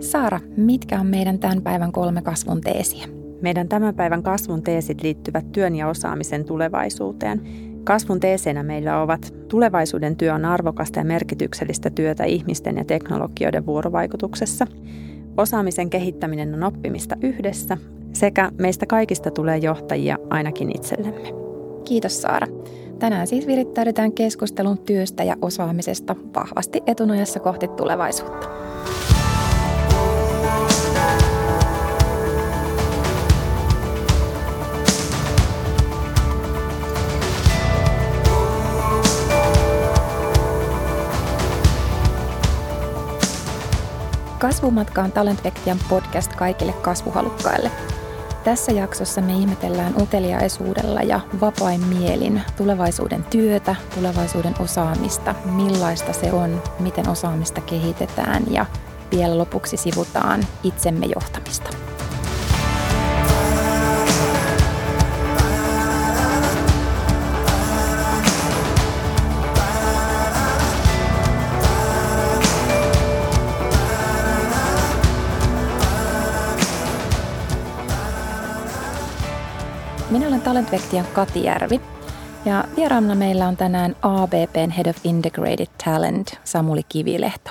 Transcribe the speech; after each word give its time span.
Saara, 0.00 0.40
mitkä 0.56 1.00
on 1.00 1.06
meidän 1.06 1.38
tämän 1.38 1.62
päivän 1.62 1.92
kolme 1.92 2.22
kasvun 2.22 2.60
teesiä? 2.60 3.06
Meidän 3.42 3.68
tämän 3.68 3.94
päivän 3.94 4.22
kasvun 4.22 4.62
teesit 4.62 5.02
liittyvät 5.02 5.52
työn 5.52 5.76
ja 5.76 5.88
osaamisen 5.88 6.44
tulevaisuuteen. 6.44 7.40
Kasvun 7.84 8.20
teeseinä 8.20 8.62
meillä 8.62 9.00
ovat 9.00 9.34
tulevaisuuden 9.48 10.16
työ 10.16 10.34
on 10.34 10.44
arvokasta 10.44 10.98
ja 10.98 11.04
merkityksellistä 11.04 11.90
työtä 11.90 12.24
ihmisten 12.24 12.76
ja 12.76 12.84
teknologioiden 12.84 13.66
vuorovaikutuksessa. 13.66 14.66
Osaamisen 15.36 15.90
kehittäminen 15.90 16.54
on 16.54 16.62
oppimista 16.62 17.16
yhdessä 17.22 17.78
sekä 18.12 18.50
meistä 18.58 18.86
kaikista 18.86 19.30
tulee 19.30 19.58
johtajia 19.58 20.18
ainakin 20.30 20.76
itsellemme. 20.76 21.32
Kiitos 21.84 22.22
Saara. 22.22 22.46
Tänään 22.98 23.26
siis 23.26 23.46
virittäydytään 23.46 24.12
keskustelun 24.12 24.78
työstä 24.78 25.24
ja 25.24 25.36
osaamisesta 25.42 26.16
vahvasti 26.34 26.82
etunojassa 26.86 27.40
kohti 27.40 27.68
tulevaisuutta. 27.68 28.48
Kasvumatka 44.38 45.02
on 45.02 45.12
Talentvectian 45.12 45.78
podcast 45.88 46.34
kaikille 46.34 46.72
kasvuhalukkaille. 46.72 47.70
Tässä 48.44 48.72
jaksossa 48.72 49.20
me 49.20 49.32
ihmetellään 49.32 50.02
uteliaisuudella 50.02 51.00
ja 51.00 51.20
vapain 51.40 51.84
mielin 51.84 52.42
tulevaisuuden 52.56 53.24
työtä, 53.24 53.76
tulevaisuuden 53.94 54.54
osaamista, 54.58 55.34
millaista 55.44 56.12
se 56.12 56.32
on, 56.32 56.62
miten 56.80 57.08
osaamista 57.08 57.60
kehitetään 57.60 58.42
ja 58.50 58.66
vielä 59.10 59.38
lopuksi 59.38 59.76
sivutaan 59.76 60.46
itsemme 60.62 61.06
johtamista. 61.06 61.87
Talentvectian 80.58 81.06
Kati 81.14 81.44
Järvi 81.44 81.80
ja 82.44 82.64
vieraana 82.76 83.14
meillä 83.14 83.48
on 83.48 83.56
tänään 83.56 83.96
ABPn 84.02 84.70
Head 84.70 84.86
of 84.86 84.96
Integrated 85.04 85.66
Talent 85.84 86.40
Samuli 86.44 86.82
Kivilehto. 86.88 87.50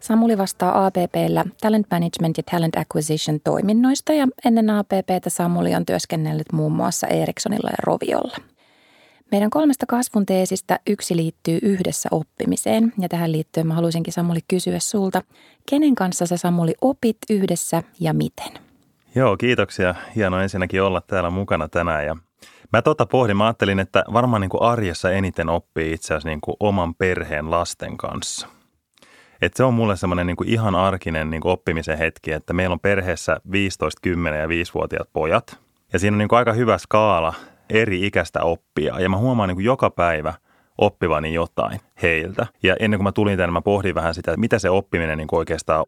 Samuli 0.00 0.38
vastaa 0.38 0.86
ABPllä 0.86 1.44
Talent 1.60 1.86
Management 1.90 2.36
ja 2.36 2.42
Talent 2.50 2.76
Acquisition 2.76 3.40
toiminnoista 3.44 4.12
ja 4.12 4.26
ennen 4.44 4.70
ABPtä 4.70 5.30
Samuli 5.30 5.74
on 5.74 5.86
työskennellyt 5.86 6.52
muun 6.52 6.72
muassa 6.72 7.06
Ericssonilla 7.06 7.70
ja 7.70 7.76
Roviolla. 7.82 8.36
Meidän 9.32 9.50
kolmesta 9.50 9.86
kasvun 9.86 10.26
teesistä 10.26 10.80
yksi 10.86 11.16
liittyy 11.16 11.58
yhdessä 11.62 12.08
oppimiseen 12.12 12.92
ja 12.98 13.08
tähän 13.08 13.32
liittyen 13.32 13.66
mä 13.66 13.74
haluaisinkin 13.74 14.12
Samuli 14.12 14.40
kysyä 14.48 14.78
sulta, 14.78 15.22
kenen 15.70 15.94
kanssa 15.94 16.26
sä 16.26 16.36
Samuli 16.36 16.74
opit 16.80 17.18
yhdessä 17.30 17.82
ja 18.00 18.14
miten? 18.14 18.69
Joo, 19.14 19.36
kiitoksia. 19.36 19.94
Hienoa 20.16 20.42
ensinnäkin 20.42 20.82
olla 20.82 21.00
täällä 21.00 21.30
mukana 21.30 21.68
tänään. 21.68 22.06
Ja 22.06 22.16
mä 22.72 22.82
tota 22.82 23.06
pohdin, 23.06 23.36
mä 23.36 23.44
ajattelin, 23.44 23.80
että 23.80 24.04
varmaan 24.12 24.40
niin 24.40 24.50
kuin 24.50 24.62
arjessa 24.62 25.10
eniten 25.10 25.48
oppii 25.48 25.92
itse 25.92 26.14
asiassa 26.14 26.28
niin 26.28 26.40
kuin 26.40 26.56
oman 26.60 26.94
perheen 26.94 27.50
lasten 27.50 27.96
kanssa. 27.96 28.48
Et 29.42 29.54
se 29.54 29.64
on 29.64 29.74
mulle 29.74 29.96
semmoinen 29.96 30.26
niin 30.26 30.36
ihan 30.44 30.74
arkinen 30.74 31.30
niin 31.30 31.40
kuin 31.40 31.52
oppimisen 31.52 31.98
hetki, 31.98 32.32
että 32.32 32.52
meillä 32.52 32.72
on 32.72 32.80
perheessä 32.80 33.40
15, 33.52 34.00
10 34.02 34.40
ja 34.40 34.46
5-vuotiaat 34.46 35.08
pojat. 35.12 35.58
Ja 35.92 35.98
siinä 35.98 36.14
on 36.14 36.18
niin 36.18 36.28
kuin 36.28 36.38
aika 36.38 36.52
hyvä 36.52 36.78
skaala 36.78 37.34
eri 37.70 38.06
ikäistä 38.06 38.42
oppia. 38.42 39.00
Ja 39.00 39.08
mä 39.08 39.16
huomaan 39.16 39.48
niin 39.48 39.56
kuin 39.56 39.64
joka 39.64 39.90
päivä 39.90 40.34
oppivani 40.78 41.34
jotain 41.34 41.80
heiltä. 42.02 42.46
Ja 42.62 42.76
ennen 42.80 42.98
kuin 42.98 43.04
mä 43.04 43.12
tulin 43.12 43.38
tänne, 43.38 43.52
mä 43.52 43.60
pohdin 43.60 43.94
vähän 43.94 44.14
sitä, 44.14 44.30
että 44.30 44.40
mitä 44.40 44.58
se 44.58 44.70
oppiminen 44.70 45.18
niin 45.18 45.28
kuin 45.28 45.38
oikeastaan 45.38 45.80
on 45.80 45.86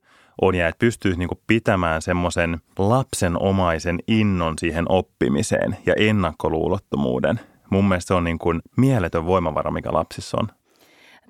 ja 0.59 0.69
että 0.69 0.78
pystyisi 0.78 1.19
niin 1.19 1.28
pitämään 1.47 2.03
semmoisen 2.03 2.59
lapsenomaisen 2.78 3.98
innon 4.09 4.59
siihen 4.59 4.84
oppimiseen 4.88 5.76
ja 5.87 5.94
ennakkoluulottomuuden. 5.97 7.41
Mun 7.70 7.88
mielestä 7.88 8.09
se 8.09 8.15
on 8.15 8.25
niin 8.25 8.38
kuin 8.38 8.60
mieletön 8.76 9.26
voimavara, 9.26 9.70
mikä 9.70 9.93
lapsissa 9.93 10.37
on. 10.41 10.48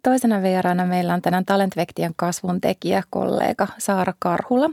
Toisena 0.03 0.43
vieraana 0.43 0.87
meillä 0.87 1.15
on 1.15 1.23
tänään 1.23 1.45
Talentvectian 1.45 2.13
kasvun 2.17 2.61
tekijä, 2.61 3.03
kollega 3.11 3.67
Saara 3.79 4.13
Karhula. 4.19 4.71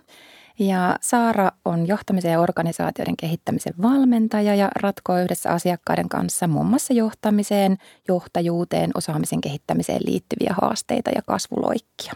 Ja 0.59 0.95
Saara 1.01 1.51
on 1.65 1.87
johtamisen 1.87 2.31
ja 2.31 2.39
organisaatioiden 2.39 3.17
kehittämisen 3.17 3.73
valmentaja 3.81 4.55
ja 4.55 4.69
ratkoo 4.75 5.19
yhdessä 5.19 5.49
asiakkaiden 5.49 6.09
kanssa 6.09 6.47
muun 6.47 6.65
muassa 6.65 6.93
johtamiseen, 6.93 7.77
johtajuuteen, 8.07 8.91
osaamisen 8.95 9.41
kehittämiseen 9.41 10.01
liittyviä 10.05 10.55
haasteita 10.61 11.09
ja 11.15 11.21
kasvuloikkia. 11.27 12.13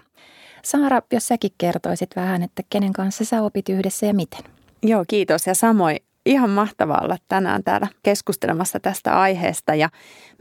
Saara, 0.66 1.01
jos 1.12 1.28
säkin 1.28 1.51
kertoisit 1.57 2.16
vähän, 2.16 2.44
että 2.44 2.63
kenen 2.69 2.94
kanssa 2.94 3.25
sä 3.25 3.41
opit 3.41 3.69
yhdessä 3.69 4.06
ja 4.06 4.13
miten? 4.13 4.44
Joo, 4.84 5.06
kiitos 5.07 5.47
ja 5.47 5.56
samoin 5.56 5.97
ihan 6.25 6.50
mahtavaa 6.50 7.01
olla 7.03 7.18
tänään 7.28 7.63
täällä 7.63 7.88
keskustelemassa 8.03 8.79
tästä 8.79 9.19
aiheesta. 9.19 9.75
Ja 9.75 9.90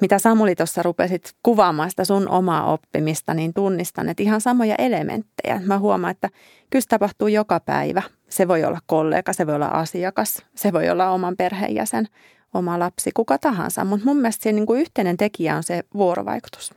mitä 0.00 0.18
Samuli 0.18 0.54
tuossa 0.54 0.82
rupesit 0.82 1.32
kuvaamaan 1.42 1.90
sitä 1.90 2.04
sun 2.04 2.28
omaa 2.28 2.72
oppimista, 2.72 3.34
niin 3.34 3.54
tunnistan, 3.54 4.08
että 4.08 4.22
ihan 4.22 4.40
samoja 4.40 4.74
elementtejä. 4.78 5.60
Mä 5.64 5.78
huomaan, 5.78 6.10
että 6.10 6.28
kyllä 6.70 6.84
tapahtuu 6.88 7.28
joka 7.28 7.60
päivä. 7.60 8.02
Se 8.28 8.48
voi 8.48 8.64
olla 8.64 8.78
kollega, 8.86 9.32
se 9.32 9.46
voi 9.46 9.54
olla 9.54 9.66
asiakas, 9.66 10.42
se 10.54 10.72
voi 10.72 10.90
olla 10.90 11.10
oman 11.10 11.36
perheenjäsen, 11.36 12.08
oma 12.54 12.78
lapsi, 12.78 13.10
kuka 13.14 13.38
tahansa. 13.38 13.84
Mutta 13.84 14.06
mun 14.06 14.16
mielestä 14.16 14.42
se 14.42 14.52
niin 14.52 14.66
kuin 14.66 14.80
yhteinen 14.80 15.16
tekijä 15.16 15.56
on 15.56 15.62
se 15.62 15.82
vuorovaikutus. 15.94 16.74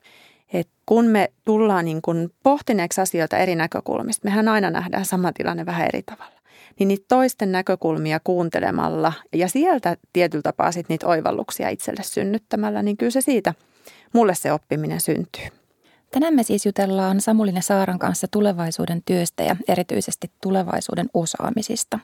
Et 0.59 0.69
kun 0.85 1.05
me 1.05 1.31
tullaan 1.45 1.85
niin 1.85 2.01
kuin 2.01 2.29
pohtineeksi 2.43 3.01
asioita 3.01 3.38
eri 3.38 3.55
näkökulmista, 3.55 4.25
mehän 4.25 4.47
aina 4.47 4.69
nähdään 4.69 5.05
sama 5.05 5.31
tilanne 5.33 5.66
vähän 5.66 5.88
eri 5.88 6.03
tavalla. 6.03 6.39
Niin 6.79 6.88
niitä 6.88 7.05
toisten 7.07 7.51
näkökulmia 7.51 8.19
kuuntelemalla 8.23 9.13
ja 9.33 9.47
sieltä 9.47 9.97
tietyllä 10.13 10.41
tapaa 10.41 10.71
sit 10.71 10.89
niitä 10.89 11.07
oivalluksia 11.07 11.69
itselle 11.69 12.03
synnyttämällä, 12.03 12.81
niin 12.81 12.97
kyllä 12.97 13.11
se 13.11 13.21
siitä 13.21 13.53
mulle 14.13 14.35
se 14.35 14.51
oppiminen 14.51 15.01
syntyy. 15.01 15.47
Tänään 16.11 16.33
me 16.33 16.44
siis 16.44 16.65
jutellaan 16.65 17.21
Samulin 17.21 17.55
ja 17.55 17.61
Saaran 17.61 17.99
kanssa 17.99 18.27
tulevaisuuden 18.31 19.01
työstä 19.05 19.44
ja 19.44 19.55
erityisesti 19.67 20.31
tulevaisuuden 20.41 21.09
osaamisista. 21.13 21.99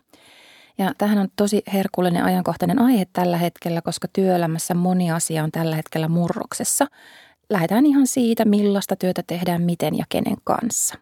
Ja 0.77 0.91
tähän 0.97 1.17
on 1.17 1.27
tosi 1.35 1.61
herkullinen 1.73 2.23
ajankohtainen 2.23 2.81
aihe 2.81 3.07
tällä 3.13 3.37
hetkellä, 3.37 3.81
koska 3.81 4.07
työelämässä 4.13 4.73
moni 4.73 5.11
asia 5.11 5.43
on 5.43 5.51
tällä 5.51 5.75
hetkellä 5.75 6.07
murroksessa 6.07 6.87
lähdetään 7.51 7.85
ihan 7.85 8.07
siitä, 8.07 8.45
millaista 8.45 8.95
työtä 8.95 9.23
tehdään, 9.27 9.61
miten 9.61 9.97
ja 9.97 10.05
kenen 10.09 10.37
kanssa. 10.43 10.95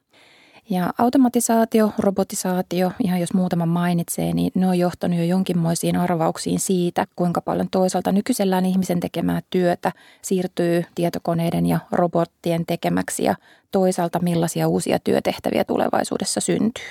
Ja 0.69 0.93
automatisaatio, 0.97 1.91
robotisaatio, 1.97 2.91
ihan 3.03 3.19
jos 3.19 3.33
muutama 3.33 3.65
mainitsee, 3.65 4.33
niin 4.33 4.51
ne 4.55 4.67
on 4.67 4.79
johtanut 4.79 5.17
jo 5.19 5.23
jonkinmoisiin 5.23 5.95
arvauksiin 5.95 6.59
siitä, 6.59 7.07
kuinka 7.15 7.41
paljon 7.41 7.67
toisaalta 7.71 8.11
nykyisellään 8.11 8.65
ihmisen 8.65 8.99
tekemää 8.99 9.41
työtä 9.49 9.91
siirtyy 10.21 10.85
tietokoneiden 10.95 11.65
ja 11.65 11.79
robottien 11.91 12.65
tekemäksi 12.65 13.23
ja 13.23 13.35
toisaalta 13.71 14.19
millaisia 14.19 14.67
uusia 14.67 14.99
työtehtäviä 14.99 15.63
tulevaisuudessa 15.63 16.41
syntyy. 16.41 16.89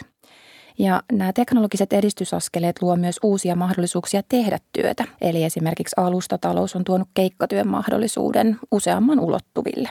Ja 0.79 1.03
nämä 1.13 1.33
teknologiset 1.33 1.93
edistysaskeleet 1.93 2.83
luo 2.83 2.97
myös 2.97 3.19
uusia 3.23 3.57
mahdollisuuksia 3.57 4.23
tehdä 4.29 4.59
työtä. 4.73 5.05
Eli 5.21 5.45
esimerkiksi 5.45 5.95
alustatalous 5.97 6.77
on 6.77 6.85
tuonut 6.85 7.09
keikkatyön 7.15 7.69
mahdollisuuden 7.69 8.59
useamman 8.71 9.21
ulottuville. 9.21 9.89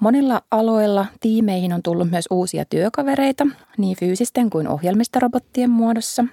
Monilla 0.00 0.42
aloilla 0.50 1.06
tiimeihin 1.20 1.72
on 1.72 1.82
tullut 1.82 2.10
myös 2.10 2.24
uusia 2.30 2.64
työkavereita, 2.64 3.46
niin 3.78 3.96
fyysisten 3.96 4.50
kuin 4.50 4.68
ohjelmistarobottien 4.68 5.70
muodossa. 5.70 6.24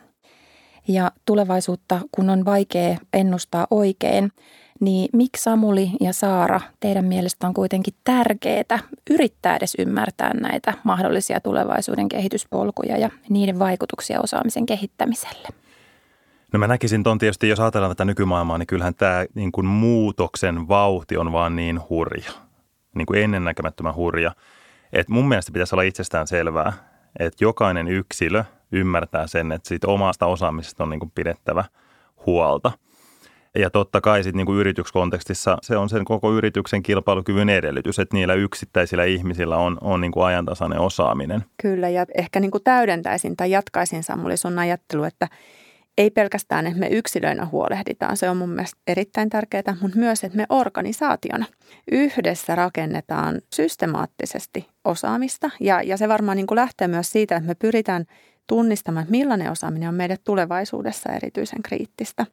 Ja 0.87 1.11
tulevaisuutta, 1.25 1.99
kun 2.11 2.29
on 2.29 2.45
vaikea 2.45 2.97
ennustaa 3.13 3.67
oikein, 3.71 4.31
niin 4.81 5.09
miksi 5.13 5.43
Samuli 5.43 5.89
ja 6.01 6.13
Saara 6.13 6.61
teidän 6.79 7.05
mielestä 7.05 7.47
on 7.47 7.53
kuitenkin 7.53 7.93
tärkeää 8.03 8.79
yrittää 9.09 9.55
edes 9.55 9.75
ymmärtää 9.79 10.33
näitä 10.33 10.73
mahdollisia 10.83 11.39
tulevaisuuden 11.39 12.09
kehityspolkuja 12.09 12.97
ja 12.97 13.09
niiden 13.29 13.59
vaikutuksia 13.59 14.21
osaamisen 14.21 14.65
kehittämiselle? 14.65 15.47
No 16.53 16.59
mä 16.59 16.67
näkisin 16.67 17.03
ton 17.03 17.17
tietysti, 17.17 17.49
jos 17.49 17.59
ajatellaan 17.59 17.91
tätä 17.91 18.05
nykymaailmaa, 18.05 18.57
niin 18.57 18.67
kyllähän 18.67 18.95
tämä 18.95 19.25
niin 19.35 19.51
kuin 19.51 19.67
muutoksen 19.67 20.67
vauhti 20.67 21.17
on 21.17 21.31
vaan 21.31 21.55
niin 21.55 21.79
hurja, 21.89 22.31
niin 22.95 23.05
kuin 23.05 23.21
ennennäkemättömän 23.21 23.95
hurja. 23.95 24.35
Että 24.93 25.13
mun 25.13 25.27
mielestä 25.27 25.51
pitäisi 25.51 25.75
olla 25.75 25.83
itsestään 25.83 26.27
selvää, 26.27 26.73
että 27.19 27.43
jokainen 27.43 27.87
yksilö 27.87 28.43
ymmärtää 28.71 29.27
sen, 29.27 29.51
että 29.51 29.67
siitä 29.67 29.87
omasta 29.87 30.25
osaamisesta 30.25 30.83
on 30.83 30.89
niin 30.89 30.99
kuin 30.99 31.11
pidettävä 31.15 31.65
huolta– 32.25 32.71
Ja 33.55 33.69
totta 33.69 34.01
kai 34.01 34.23
sitten 34.23 34.37
niin 34.37 34.45
kuin 34.45 34.59
yrityskontekstissa 34.59 35.57
se 35.61 35.77
on 35.77 35.89
sen 35.89 36.05
koko 36.05 36.33
yrityksen 36.33 36.83
kilpailukyvyn 36.83 37.49
edellytys, 37.49 37.99
että 37.99 38.15
niillä 38.15 38.33
yksittäisillä 38.33 39.03
ihmisillä 39.03 39.57
on, 39.57 39.77
on 39.81 40.01
niin 40.01 40.11
kuin 40.11 40.25
ajantasainen 40.25 40.79
osaaminen. 40.79 41.45
Kyllä, 41.61 41.89
ja 41.89 42.05
ehkä 42.17 42.39
niin 42.39 42.51
kuin 42.51 42.63
täydentäisin 42.63 43.37
tai 43.37 43.51
jatkaisin 43.51 44.03
Samuli 44.03 44.37
sun 44.37 44.59
ajattelu, 44.59 45.03
että 45.03 45.27
ei 45.97 46.11
pelkästään, 46.11 46.67
että 46.67 46.79
me 46.79 46.87
yksilöinä 46.87 47.45
huolehditaan, 47.45 48.17
se 48.17 48.29
on 48.29 48.37
mun 48.37 48.49
mielestä 48.49 48.81
erittäin 48.87 49.29
tärkeää, 49.29 49.77
mutta 49.81 49.97
myös, 49.97 50.23
että 50.23 50.37
me 50.37 50.45
organisaationa 50.49 51.45
yhdessä 51.91 52.55
rakennetaan 52.55 53.41
systemaattisesti 53.53 54.67
osaamista. 54.85 55.49
Ja, 55.59 55.81
ja 55.81 55.97
se 55.97 56.09
varmaan 56.09 56.37
niin 56.37 56.47
kuin 56.47 56.55
lähtee 56.55 56.87
myös 56.87 57.11
siitä, 57.11 57.35
että 57.35 57.47
me 57.47 57.55
pyritään 57.55 58.05
tunnistamaan, 58.47 59.03
että 59.03 59.11
millainen 59.11 59.51
osaaminen 59.51 59.89
on 59.89 59.95
meille 59.95 60.17
tulevaisuudessa 60.23 61.13
erityisen 61.13 61.63
kriittistä. 61.63 62.25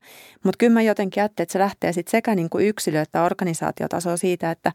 Mutta 0.45 0.59
kyllä 0.59 0.73
mä 0.73 0.83
jotenkin 0.83 1.23
ajattelen, 1.23 1.45
että 1.45 1.53
se 1.53 1.59
lähtee 1.59 1.93
sitten 1.93 2.11
sekä 2.11 2.35
niin 2.35 2.51
kuin 2.51 2.67
yksilö- 2.67 3.01
että 3.01 3.25
organisaatiotasoa 3.25 4.17
siitä, 4.17 4.51
että 4.51 4.73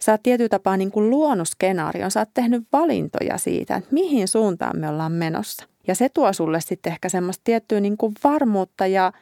sä 0.00 0.12
oot 0.12 0.22
tietyllä 0.22 0.48
tapaa 0.48 0.76
niin 0.76 0.90
kuin 0.90 1.10
luonut 1.10 1.48
skenaarion, 1.48 2.10
sä 2.10 2.20
oot 2.20 2.34
tehnyt 2.34 2.64
valintoja 2.72 3.38
siitä, 3.38 3.76
että 3.76 3.94
mihin 3.94 4.28
suuntaan 4.28 4.78
me 4.78 4.88
ollaan 4.88 5.12
menossa. 5.12 5.66
Ja 5.86 5.94
se 5.94 6.08
tuo 6.08 6.32
sulle 6.32 6.60
sitten 6.60 6.92
ehkä 6.92 7.08
semmoista 7.08 7.40
tiettyä 7.44 7.80
niin 7.80 7.96
kuin 7.96 8.14
varmuutta 8.24 8.86
ja 8.86 9.12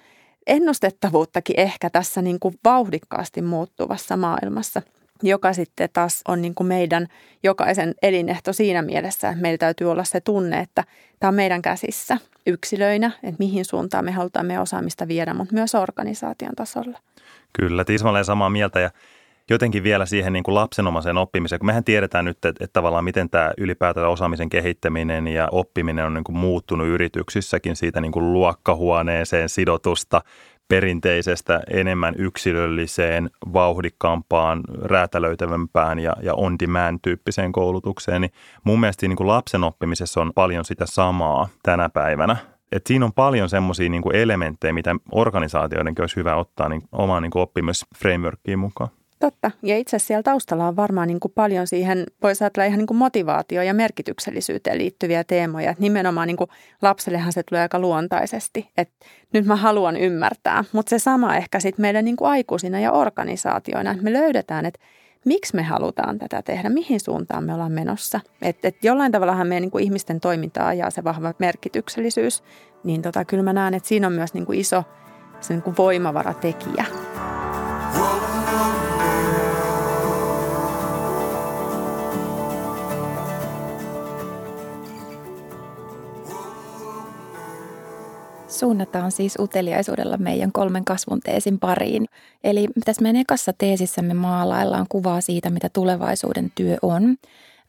ennustettavuuttakin 0.47 1.61
ehkä 1.61 1.91
tässä 1.91 2.23
niin 2.23 2.41
kuin 2.41 2.55
vauhdikkaasti 2.65 3.43
muuttuvassa 3.43 4.17
maailmassa, 4.17 4.83
joka 5.23 5.53
sitten 5.53 5.89
taas 5.93 6.23
on 6.29 6.43
niin 6.43 6.55
kuin 6.55 6.67
meidän 6.67 7.07
jokaisen 7.43 7.95
elinehto 8.03 8.53
siinä 8.53 8.83
mielessä, 8.83 9.29
että 9.29 9.43
meillä 9.43 9.59
täytyy 9.59 9.91
olla 9.91 10.05
se 10.05 10.21
tunne, 10.21 10.61
että 10.61 10.85
tämä 11.21 11.29
on 11.29 11.35
meidän 11.35 11.63
käsissä 11.63 12.19
yksilöinä, 12.47 13.11
että 13.23 13.39
mihin 13.39 13.65
suuntaan 13.65 14.05
me 14.05 14.11
halutaan 14.11 14.47
meidän 14.47 14.63
osaamista 14.63 15.09
viedä, 15.09 15.35
mutta 15.35 15.55
myös 15.55 15.75
organisaation 15.75 16.55
tasolla. 16.57 16.99
Kyllä, 17.53 17.85
tismalleen 17.85 18.25
samaa 18.25 18.51
mieltä 18.51 18.81
ja 18.81 18.91
jotenkin 19.51 19.83
vielä 19.83 20.07
siihen 20.07 20.33
niin 20.33 20.43
kuin 20.43 20.55
lapsenomaiseen 20.55 21.19
oppimiseen, 21.19 21.59
kun 21.59 21.67
mehän 21.67 21.85
tiedetään 21.85 22.25
nyt, 22.25 22.37
että, 22.37 22.49
että 22.49 22.73
tavallaan 22.73 23.05
miten 23.05 23.31
tämä 23.31 23.53
ylipäätään 23.59 24.09
osaamisen 24.09 24.49
kehittäminen 24.49 25.29
ja 25.29 25.49
oppiminen 25.53 26.07
on 26.07 26.15
niin 26.15 26.25
kuin 26.25 26.37
muuttunut 26.37 26.87
yrityksissäkin 26.87 27.77
siitä 27.77 28.01
niin 28.01 28.13
kuin 28.13 28.33
luokkahuoneeseen 28.33 29.49
sidotusta 29.49 30.23
perinteisestä 30.73 31.61
enemmän 31.71 32.15
yksilölliseen, 32.19 33.31
vauhdikkaampaan, 33.53 34.61
räätälöitävämpään 34.83 35.99
ja, 35.99 36.13
ja 36.23 36.35
on-demand-tyyppiseen 36.35 37.53
koulutukseen, 37.53 38.21
niin 38.21 38.33
mun 38.65 38.81
mielestä 38.81 39.09
niin 39.09 39.17
kuin 39.17 39.27
lapsen 39.27 39.65
oppimisessa 39.65 40.21
on 40.21 40.33
paljon 40.35 40.65
sitä 40.65 40.87
samaa 40.87 41.49
tänä 41.63 41.89
päivänä. 41.89 42.37
Et 42.73 42.87
siinä 42.87 43.05
on 43.05 43.13
paljon 43.13 43.49
semmoisia 43.49 43.89
niin 43.89 44.17
elementtejä, 44.17 44.73
mitä 44.73 44.97
organisaatioidenkin 45.11 46.03
olisi 46.03 46.17
hyvä 46.17 46.37
ottaa 46.37 46.69
niin 46.69 46.83
omaan 46.93 47.23
niin 47.23 47.33
oppimisframeworkiin 47.35 48.59
mukaan. 48.59 48.91
Totta. 49.23 49.51
Ja 49.63 49.79
itse 49.79 49.97
asiassa 49.97 50.07
siellä 50.07 50.23
taustalla 50.23 50.69
on 50.69 50.77
varmaan 50.77 51.09
niin 51.09 51.21
kuin 51.21 51.33
paljon 51.35 51.67
siihen, 51.67 52.07
voisi 52.23 52.45
ajatella 52.45 52.67
ihan 52.67 52.79
niin 52.79 52.87
kuin 52.87 52.99
motivaatio- 52.99 53.63
ja 53.63 53.75
merkityksellisyyteen 53.75 54.79
liittyviä 54.79 55.25
teemoja. 55.25 55.71
Että 55.71 55.83
nimenomaan 55.83 56.27
niin 56.27 56.37
kuin 56.37 56.51
lapsellehan 56.83 57.33
se 57.33 57.43
tulee 57.43 57.63
aika 57.63 57.79
luontaisesti, 57.79 58.71
että 58.77 59.07
nyt 59.33 59.47
mä 59.47 59.57
haluan 59.57 59.97
ymmärtää. 59.97 60.65
Mutta 60.73 60.91
se 60.91 60.99
sama 60.99 61.37
ehkä 61.37 61.61
sitten 61.61 61.83
meidän 61.83 62.05
niin 62.05 62.17
kuin 62.17 62.31
aikuisina 62.31 62.81
ja 62.81 62.93
organisaatioina, 62.93 63.91
että 63.91 64.03
me 64.03 64.13
löydetään, 64.13 64.67
että 64.67 64.81
miksi 65.25 65.57
me 65.57 65.63
halutaan 65.63 66.19
tätä 66.19 66.43
tehdä, 66.43 66.69
mihin 66.69 67.01
suuntaan 67.01 67.45
me 67.45 67.55
ollaan 67.55 67.73
menossa. 67.73 68.21
Että 68.43 68.69
et 68.69 68.85
jollain 68.85 69.13
tavallahan 69.13 69.47
meidän 69.47 69.63
niin 69.63 69.71
kuin 69.71 69.85
ihmisten 69.85 70.21
toimintaa 70.21 70.67
ajaa 70.67 70.91
se 70.91 71.05
vahva 71.05 71.35
merkityksellisyys. 71.39 72.43
Niin 72.85 73.03
tota, 73.03 73.25
kyllä 73.25 73.43
mä 73.43 73.53
näen, 73.53 73.75
että 73.75 73.89
siinä 73.89 74.07
on 74.07 74.13
myös 74.13 74.35
niin 74.35 74.47
kuin 74.47 74.61
iso 74.61 74.85
se 75.41 75.55
niin 75.55 75.63
kuin 75.63 75.77
voimavaratekijä. 75.77 76.85
Suunnataan 88.53 89.13
siis 89.13 89.37
uteliaisuudella 89.39 90.17
meidän 90.17 90.53
kolmen 90.53 90.85
kasvun 90.85 91.21
teesin 91.21 91.59
pariin. 91.59 92.09
Eli 92.45 92.69
tässä 92.85 93.03
meidän 93.03 93.21
ekassa 93.21 93.53
teesissämme 93.53 94.15
maalaillaan 94.15 94.87
kuvaa 94.89 95.21
siitä, 95.21 95.51
mitä 95.51 95.69
tulevaisuuden 95.69 96.53
työ 96.55 96.77
on. 96.83 97.17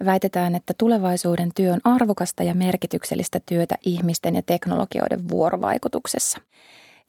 Väitetään, 0.06 0.56
että 0.56 0.74
tulevaisuuden 0.77 1.51
työ 1.56 1.74
on 1.74 1.80
arvokasta 1.83 2.44
ja 2.44 2.56
merkityksellistä 2.56 3.39
työtä 3.45 3.75
ihmisten 3.85 4.35
ja 4.35 4.41
teknologioiden 4.41 5.30
vuorovaikutuksessa. 5.30 6.38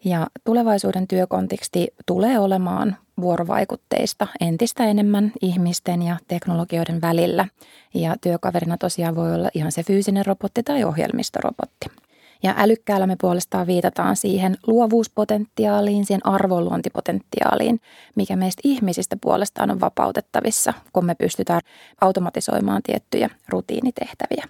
Ja 0.04 0.26
tulevaisuuden 0.44 1.08
työkonteksti 1.08 1.88
tulee 2.06 2.38
olemaan 2.38 2.96
vuorovaikutteista 3.20 4.26
entistä 4.40 4.84
enemmän 4.84 5.32
ihmisten 5.42 6.02
ja 6.02 6.16
teknologioiden 6.28 7.00
välillä. 7.00 7.46
Ja 7.94 8.16
työkaverina 8.20 8.76
tosiaan 8.78 9.16
voi 9.16 9.34
olla 9.34 9.48
ihan 9.54 9.72
se 9.72 9.82
fyysinen 9.82 10.26
robotti 10.26 10.62
tai 10.62 10.84
ohjelmistorobotti. 10.84 12.03
Ja 12.44 12.54
älykkäällä 12.56 13.06
me 13.06 13.16
puolestaan 13.20 13.66
viitataan 13.66 14.16
siihen 14.16 14.56
luovuuspotentiaaliin, 14.66 16.06
siihen 16.06 16.26
arvonluontipotentiaaliin, 16.26 17.80
mikä 18.16 18.36
meistä 18.36 18.60
ihmisistä 18.64 19.16
puolestaan 19.20 19.70
on 19.70 19.80
vapautettavissa, 19.80 20.74
kun 20.92 21.04
me 21.04 21.14
pystytään 21.14 21.60
automatisoimaan 22.00 22.82
tiettyjä 22.82 23.30
rutiinitehtäviä. 23.48 24.44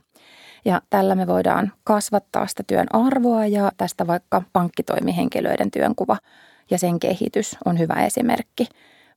Ja 0.64 0.82
tällä 0.90 1.14
me 1.14 1.26
voidaan 1.26 1.72
kasvattaa 1.84 2.46
sitä 2.46 2.62
työn 2.66 2.86
arvoa 2.92 3.46
ja 3.46 3.72
tästä 3.76 4.06
vaikka 4.06 4.42
pankkitoimihenkilöiden 4.52 5.70
työnkuva 5.70 6.16
ja 6.70 6.78
sen 6.78 7.00
kehitys 7.00 7.56
on 7.64 7.78
hyvä 7.78 7.94
esimerkki. 7.94 8.68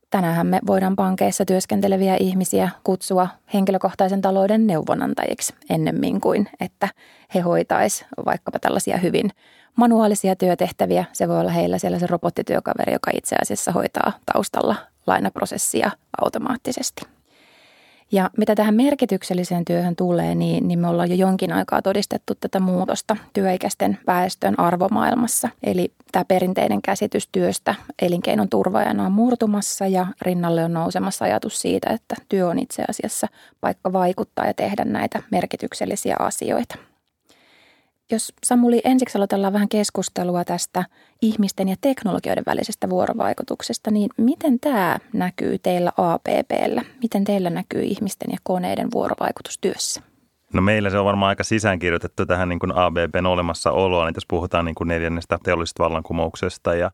Tänään 0.10 0.48
me 0.48 0.60
voidaan 0.68 0.96
pankeissa 0.96 1.46
työskenteleviä 1.46 2.16
ihmisiä 2.20 2.70
kutsua 2.84 3.28
henkilökohtaisen 3.54 4.22
talouden 4.22 4.68
neuvonantajiksi 4.68 5.54
ennemmin 5.70 6.22
kuin, 6.22 6.50
että 6.60 6.90
he 7.36 7.40
hoitais 7.40 8.06
vaikkapa 8.26 8.60
tällaisia 8.60 8.98
hyvin 8.98 9.30
manuaalisia 9.76 10.36
työtehtäviä. 10.36 11.06
Se 11.14 11.28
voi 11.28 11.40
olla 11.40 11.52
heillä 11.52 11.78
siellä 11.78 12.00
se 12.00 12.08
robottityökaveri, 12.08 12.94
joka 12.94 13.12
itse 13.14 13.36
asiassa 13.42 13.72
hoitaa 13.72 14.12
taustalla 14.34 14.76
lainaprosessia 15.08 15.92
automaattisesti. 16.22 17.17
Ja 18.12 18.30
mitä 18.38 18.56
tähän 18.56 18.76
merkitykselliseen 18.76 19.66
työhön 19.66 19.96
tulee, 19.96 20.36
niin, 20.36 20.68
niin 20.68 20.80
me 20.80 20.88
ollaan 20.88 21.10
jo 21.10 21.16
jonkin 21.16 21.54
aikaa 21.54 21.82
todistettu 21.82 22.36
tätä 22.36 22.60
muutosta 22.60 23.18
työikäisten 23.34 23.98
väestön 24.08 24.60
arvomaailmassa. 24.60 25.50
Eli 25.64 25.92
tämä 26.12 26.26
perinteinen 26.26 26.82
käsitys 26.82 27.30
työstä 27.32 27.76
elinkeinon 28.02 28.50
turvaajana 28.50 29.06
on 29.06 29.12
murtumassa 29.12 29.88
ja 29.88 30.08
rinnalle 30.22 30.64
on 30.64 30.74
nousemassa 30.74 31.26
ajatus 31.26 31.62
siitä, 31.62 31.90
että 31.90 32.16
työ 32.30 32.48
on 32.48 32.60
itse 32.60 32.84
asiassa 32.90 33.28
paikka 33.62 33.94
vaikuttaa 33.94 34.46
ja 34.46 34.54
tehdä 34.54 34.86
näitä 34.86 35.24
merkityksellisiä 35.32 36.16
asioita. 36.20 36.76
Jos 38.12 38.34
Samuli 38.44 38.82
ensiksi 38.84 39.18
aloitellaan 39.18 39.54
vähän 39.54 39.70
keskustelua 39.70 40.46
tästä 40.46 40.86
ihmisten 41.22 41.70
ja 41.70 41.76
teknologioiden 41.82 42.44
välisestä 42.46 42.90
vuorovaikutuksesta, 42.90 43.92
niin 43.92 44.10
miten 44.18 44.60
tämä 44.60 44.98
näkyy 45.14 45.58
teillä 45.60 45.92
APPllä? 45.98 46.84
Miten 47.02 47.24
teillä 47.24 47.50
näkyy 47.50 47.82
ihmisten 47.84 48.32
ja 48.32 48.38
koneiden 48.44 48.88
vuorovaikutus 48.94 49.58
työssä? 49.62 50.02
No 50.54 50.62
meillä 50.62 50.90
se 50.90 50.98
on 50.98 51.06
varmaan 51.06 51.30
aika 51.30 51.44
sisäänkirjoitettu 51.44 52.26
tähän 52.26 52.50
niin 52.50 52.60
kuin 52.60 52.76
ABBn 52.76 53.26
olemassaoloa, 53.26 54.06
niin 54.06 54.16
jos 54.16 54.26
puhutaan 54.28 54.66
niin 54.66 54.76
kuin 54.76 54.88
neljännestä 54.88 55.40
teollisesta 55.44 55.84
vallankumouksesta 55.84 56.76
ja, 56.76 56.92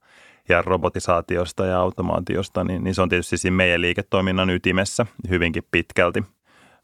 ja 0.49 0.61
robotisaatiosta 0.61 1.65
ja 1.65 1.79
automaatiosta, 1.79 2.63
niin, 2.63 2.83
niin 2.83 2.95
se 2.95 3.01
on 3.01 3.09
tietysti 3.09 3.37
siinä 3.37 3.57
meidän 3.57 3.81
liiketoiminnan 3.81 4.49
ytimessä 4.49 5.05
hyvinkin 5.29 5.63
pitkälti. 5.71 6.23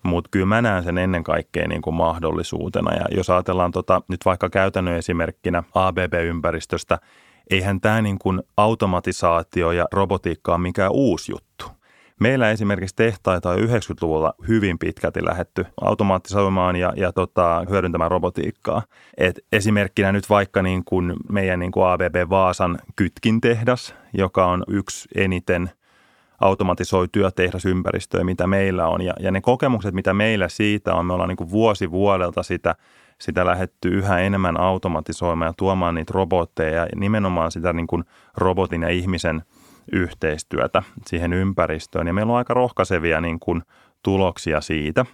Mutta 0.03 0.29
kyllä 0.31 0.45
mä 0.45 0.61
näen 0.61 0.83
sen 0.83 0.97
ennen 0.97 1.23
kaikkea 1.23 1.67
niin 1.67 1.81
kuin 1.81 1.93
mahdollisuutena. 1.93 2.95
Ja 2.95 3.05
jos 3.11 3.29
ajatellaan 3.29 3.71
tota, 3.71 4.01
nyt 4.07 4.25
vaikka 4.25 4.49
käytännön 4.49 4.95
esimerkkinä 4.95 5.63
ABB-ympäristöstä, 5.75 6.99
eihän 7.49 7.81
tämä 7.81 8.01
niin 8.01 8.19
kuin 8.19 8.41
automatisaatio 8.57 9.71
ja 9.71 9.85
robotiikka 9.91 10.51
ole 10.51 10.61
mikään 10.61 10.91
uusi 10.91 11.31
juttu. 11.31 11.65
Meillä 12.19 12.51
esimerkiksi 12.51 12.95
tehtaita 12.95 13.49
on 13.49 13.57
90-luvulla 13.57 14.33
hyvin 14.47 14.79
pitkälti 14.79 15.25
lähetty 15.25 15.65
automaattisoimaan 15.81 16.75
ja, 16.75 16.93
ja 16.95 17.11
tota, 17.13 17.65
hyödyntämään 17.69 18.11
robotiikkaa. 18.11 18.81
Et 19.17 19.39
esimerkkinä 19.51 20.11
nyt 20.11 20.29
vaikka 20.29 20.61
niin 20.61 20.83
kuin 20.85 21.13
meidän 21.31 21.59
niin 21.59 21.71
kuin 21.71 21.87
ABB 21.87 22.29
Vaasan 22.29 22.79
kytkintehdas, 22.95 23.95
joka 24.13 24.45
on 24.45 24.63
yksi 24.67 25.07
eniten 25.15 25.69
automatisoi 26.41 27.07
tehdasympäristöä, 27.35 28.23
mitä 28.23 28.47
meillä 28.47 28.87
on. 28.87 29.01
Ja, 29.01 29.13
ja 29.19 29.31
ne 29.31 29.41
kokemukset, 29.41 29.93
mitä 29.93 30.13
meillä 30.13 30.49
siitä 30.49 30.93
on, 30.93 31.05
me 31.05 31.13
ollaan 31.13 31.29
niin 31.29 31.37
kuin 31.37 31.51
vuosi 31.51 31.91
vuodelta 31.91 32.43
sitä, 32.43 32.75
sitä 33.21 33.45
lähetty 33.45 33.89
yhä 33.89 34.19
enemmän 34.19 34.59
automatisoimaan 34.59 35.49
ja 35.49 35.53
tuomaan 35.57 35.95
niitä 35.95 36.13
robotteja 36.15 36.75
ja 36.75 36.87
nimenomaan 36.95 37.51
sitä 37.51 37.73
niin 37.73 37.87
kuin 37.87 38.03
robotin 38.37 38.81
ja 38.81 38.89
ihmisen 38.89 39.41
yhteistyötä 39.91 40.83
siihen 41.07 41.33
ympäristöön. 41.33 42.07
Ja 42.07 42.13
meillä 42.13 42.31
on 42.31 42.37
aika 42.37 42.53
rohkaisevia 42.53 43.21
niin 43.21 43.39
kuin 43.39 43.63
tuloksia 44.03 44.61
siitä. 44.61 45.05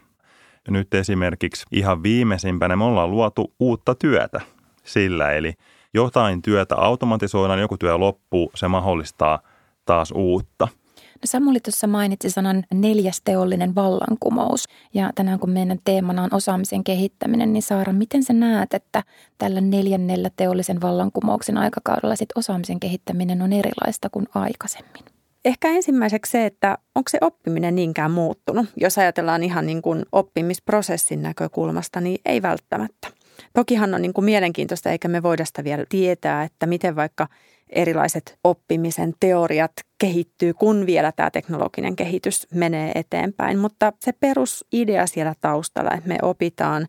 Nyt 0.70 0.94
esimerkiksi 0.94 1.66
ihan 1.72 2.04
viimeisimpänä 2.04 2.76
me 2.76 2.84
ollaan 2.84 3.12
luotu 3.12 3.54
uutta 3.60 3.96
työtä 3.96 4.42
sillä, 4.84 5.32
eli 5.32 5.54
jotain 5.94 6.42
työtä 6.42 6.76
automatisoidaan, 6.76 7.60
joku 7.60 7.78
työ 7.78 7.98
loppuu, 7.98 8.52
se 8.56 8.68
mahdollistaa 8.68 9.40
taas 9.86 10.12
uutta– 10.16 10.68
Samuli 11.26 11.60
tuossa 11.60 11.88
mainitsi 11.88 12.30
sanan 12.30 12.64
neljäs 12.74 13.22
teollinen 13.24 13.76
vallankumous. 13.76 14.64
Ja 14.94 15.12
tänään 15.16 15.40
kun 15.40 15.50
meidän 15.50 15.80
teemana 15.84 16.24
on 16.24 16.34
osaamisen 16.34 16.84
kehittäminen, 16.84 17.54
niin 17.54 17.64
Saara, 17.64 17.94
miten 17.94 18.24
sä 18.24 18.34
näet, 18.34 18.74
että 18.74 19.04
tällä 19.38 19.62
neljännellä 19.62 20.30
teollisen 20.36 20.82
vallankumouksen 20.82 21.58
aikakaudella 21.58 22.16
sit 22.16 22.30
osaamisen 22.36 22.80
kehittäminen 22.80 23.42
on 23.42 23.54
erilaista 23.54 24.10
kuin 24.10 24.26
aikaisemmin? 24.36 25.06
Ehkä 25.46 25.68
ensimmäiseksi 25.68 26.32
se, 26.32 26.46
että 26.46 26.78
onko 26.96 27.10
se 27.10 27.18
oppiminen 27.22 27.76
niinkään 27.76 28.12
muuttunut. 28.12 28.66
Jos 28.78 28.98
ajatellaan 28.98 29.44
ihan 29.44 29.66
niin 29.66 29.82
kuin 29.82 30.06
oppimisprosessin 30.12 31.22
näkökulmasta, 31.22 32.02
niin 32.02 32.22
ei 32.26 32.42
välttämättä. 32.42 33.08
Tokihan 33.54 33.94
on 33.94 34.02
niin 34.02 34.14
kuin 34.14 34.26
mielenkiintoista, 34.26 34.92
eikä 34.92 35.08
me 35.08 35.24
voida 35.24 35.46
sitä 35.46 35.64
vielä 35.64 35.86
tietää, 35.90 36.44
että 36.44 36.66
miten 36.66 36.96
vaikka 36.96 37.28
erilaiset 37.70 38.40
oppimisen 38.44 39.14
teoriat 39.20 39.72
kehittyy, 39.98 40.54
kun 40.54 40.86
vielä 40.86 41.12
tämä 41.12 41.32
teknologinen 41.32 41.96
kehitys 41.96 42.48
menee 42.54 42.92
eteenpäin. 42.96 43.60
Mutta 43.60 43.94
se 44.00 44.12
perusidea 44.12 45.08
siellä 45.08 45.34
taustalla, 45.42 45.92
että 45.92 46.08
me 46.08 46.18
opitaan 46.22 46.88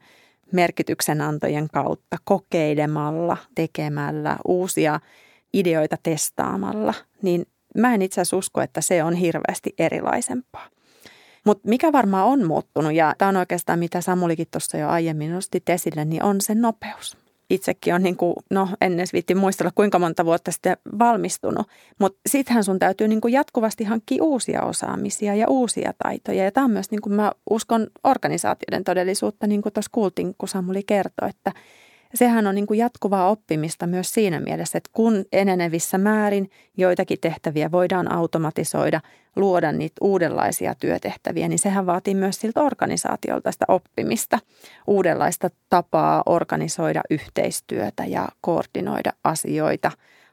merkityksenantojen 0.53 1.69
kautta, 1.73 2.17
kokeilemalla, 2.25 3.37
tekemällä, 3.55 4.37
uusia 4.49 5.01
ideoita 5.55 5.97
testaamalla, 6.03 6.95
niin 7.23 7.47
mä 7.77 7.95
en 7.95 8.03
itse 8.03 8.21
asiassa 8.21 8.37
usko, 8.37 8.61
että 8.61 8.81
se 8.81 9.03
on 9.03 9.15
hirveästi 9.15 9.75
erilaisempaa. 9.79 10.69
Mutta 11.47 11.69
mikä 11.69 11.93
varmaan 11.93 12.27
on 12.27 12.47
muuttunut, 12.47 12.95
ja 12.95 13.15
tämä 13.19 13.29
on 13.29 13.37
oikeastaan 13.37 13.79
mitä 13.79 14.01
Samulikin 14.01 14.47
tuossa 14.51 14.77
jo 14.77 14.89
aiemmin 14.89 15.33
nosti 15.33 15.63
esille, 15.67 16.05
niin 16.05 16.23
on 16.23 16.41
se 16.41 16.55
nopeus. 16.55 17.17
Itsekin 17.51 17.95
on, 17.95 18.03
niin 18.03 18.17
kuin, 18.17 18.35
no 18.51 18.69
en 18.81 18.95
edes 18.95 19.13
viitti 19.13 19.35
muistella 19.35 19.73
kuinka 19.75 19.99
monta 19.99 20.25
vuotta 20.25 20.53
sitten 20.53 20.77
valmistunut, 20.99 21.67
mutta 21.99 22.21
sittenhän 22.29 22.65
sun 22.65 22.79
täytyy 22.79 23.09
niin 23.09 23.21
kuin 23.21 23.33
jatkuvasti 23.33 23.85
hankkia 23.85 24.23
uusia 24.23 24.63
osaamisia 24.63 25.35
ja 25.35 25.49
uusia 25.49 25.93
taitoja. 25.99 26.45
Ja 26.45 26.53
tämä 26.53 26.65
on 26.65 26.71
myös, 26.71 26.91
niin 26.91 27.01
kuin 27.01 27.13
mä 27.13 27.33
uskon, 27.51 27.87
organisaatioiden 28.05 28.85
todellisuutta, 28.85 29.47
niin 29.47 29.63
kuin 29.63 29.73
tuossa 29.73 29.91
kuultiin, 29.93 30.35
kun 30.39 30.49
Samuli 30.49 30.83
kertoi, 30.83 31.29
että– 31.29 31.53
sehän 32.15 32.47
on 32.47 32.55
niin 32.55 32.67
kuin 32.67 32.79
jatkuvaa 32.79 33.29
oppimista 33.29 33.87
myös 33.87 34.15
siinä 34.15 34.41
mielessä, 34.41 34.79
että 34.79 34.91
kun 34.93 35.25
enenevissä 35.33 35.99
määrin 35.99 36.51
joitakin 36.77 37.19
tehtäviä 37.21 37.73
voidaan 37.73 38.13
automatisoida, 38.13 39.01
luoda 39.37 39.73
niitä 39.73 39.95
uudenlaisia 40.01 40.75
työtehtäviä, 40.75 41.49
niin 41.49 41.59
sehän 41.59 41.87
vaatii 41.87 42.15
myös 42.15 42.41
siltä 42.41 42.61
organisaatiolta 42.61 43.53
sitä 43.53 43.65
oppimista, 43.69 44.39
uudenlaista 44.87 45.51
tapaa 45.69 46.23
organisoida 46.27 47.03
yhteistyötä 47.11 48.05
ja 48.05 48.29
koordinoida 48.41 49.13
asioita, 49.25 49.91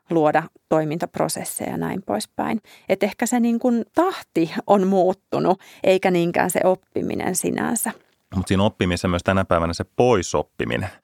luoda 0.10 0.44
toimintaprosesseja 0.70 1.72
ja 1.72 1.78
näin 1.78 2.04
poispäin. 2.04 2.62
Et 2.90 3.04
ehkä 3.04 3.26
se 3.26 3.40
niin 3.40 3.60
kuin 3.60 3.86
tahti 3.96 4.52
on 4.68 4.88
muuttunut, 4.88 5.60
eikä 5.84 6.12
niinkään 6.12 6.50
se 6.50 6.60
oppiminen 6.64 7.36
sinänsä. 7.36 7.92
Mutta 8.36 8.48
siinä 8.48 8.64
oppimisessa 8.64 9.08
myös 9.08 9.24
tänä 9.24 9.46
päivänä 9.46 9.74
se 9.74 9.84
poisoppiminen– 9.96 10.90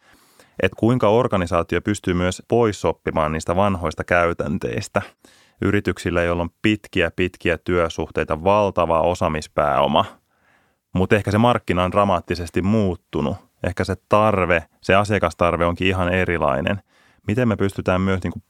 että 0.63 0.75
kuinka 0.79 1.09
organisaatio 1.09 1.81
pystyy 1.81 2.13
myös 2.13 2.43
poissoppimaan 2.47 3.31
niistä 3.31 3.55
vanhoista 3.55 4.03
käytänteistä. 4.03 5.01
Yrityksillä, 5.61 6.23
joilla 6.23 6.43
on 6.43 6.49
pitkiä, 6.61 7.11
pitkiä 7.15 7.57
työsuhteita, 7.57 8.43
valtava 8.43 9.01
osaamispääoma, 9.01 10.05
mutta 10.95 11.15
ehkä 11.15 11.31
se 11.31 11.37
markkina 11.37 11.83
on 11.83 11.91
dramaattisesti 11.91 12.61
muuttunut. 12.61 13.37
Ehkä 13.63 13.83
se 13.83 13.95
tarve, 14.09 14.63
se 14.81 14.95
asiakastarve 14.95 15.65
onkin 15.65 15.87
ihan 15.87 16.13
erilainen. 16.13 16.81
Miten 17.27 17.47
me 17.47 17.55
pystytään 17.55 18.01
myös 18.01 18.19
niin 18.23 18.33
kuin 18.33 18.43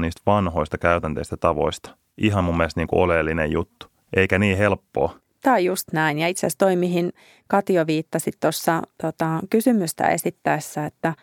niistä 0.00 0.22
vanhoista 0.26 0.78
käytänteistä 0.78 1.36
tavoista? 1.36 1.96
Ihan 2.18 2.44
mun 2.44 2.56
mielestä 2.56 2.80
niin 2.80 2.88
kuin 2.88 3.00
oleellinen 3.02 3.52
juttu, 3.52 3.86
eikä 4.16 4.38
niin 4.38 4.58
helppoa. 4.58 5.14
Tämä 5.40 5.56
on 5.56 5.64
just 5.64 5.92
näin. 5.92 6.18
Ja 6.18 6.28
itse 6.28 6.40
asiassa 6.40 6.58
toi, 6.58 6.76
mihin 6.76 7.12
Katio 7.48 7.86
viittasi 7.86 8.30
tuossa 8.40 8.82
tota, 9.02 9.40
kysymystä 9.50 10.08
esittäessä, 10.08 10.86
että, 10.86 11.14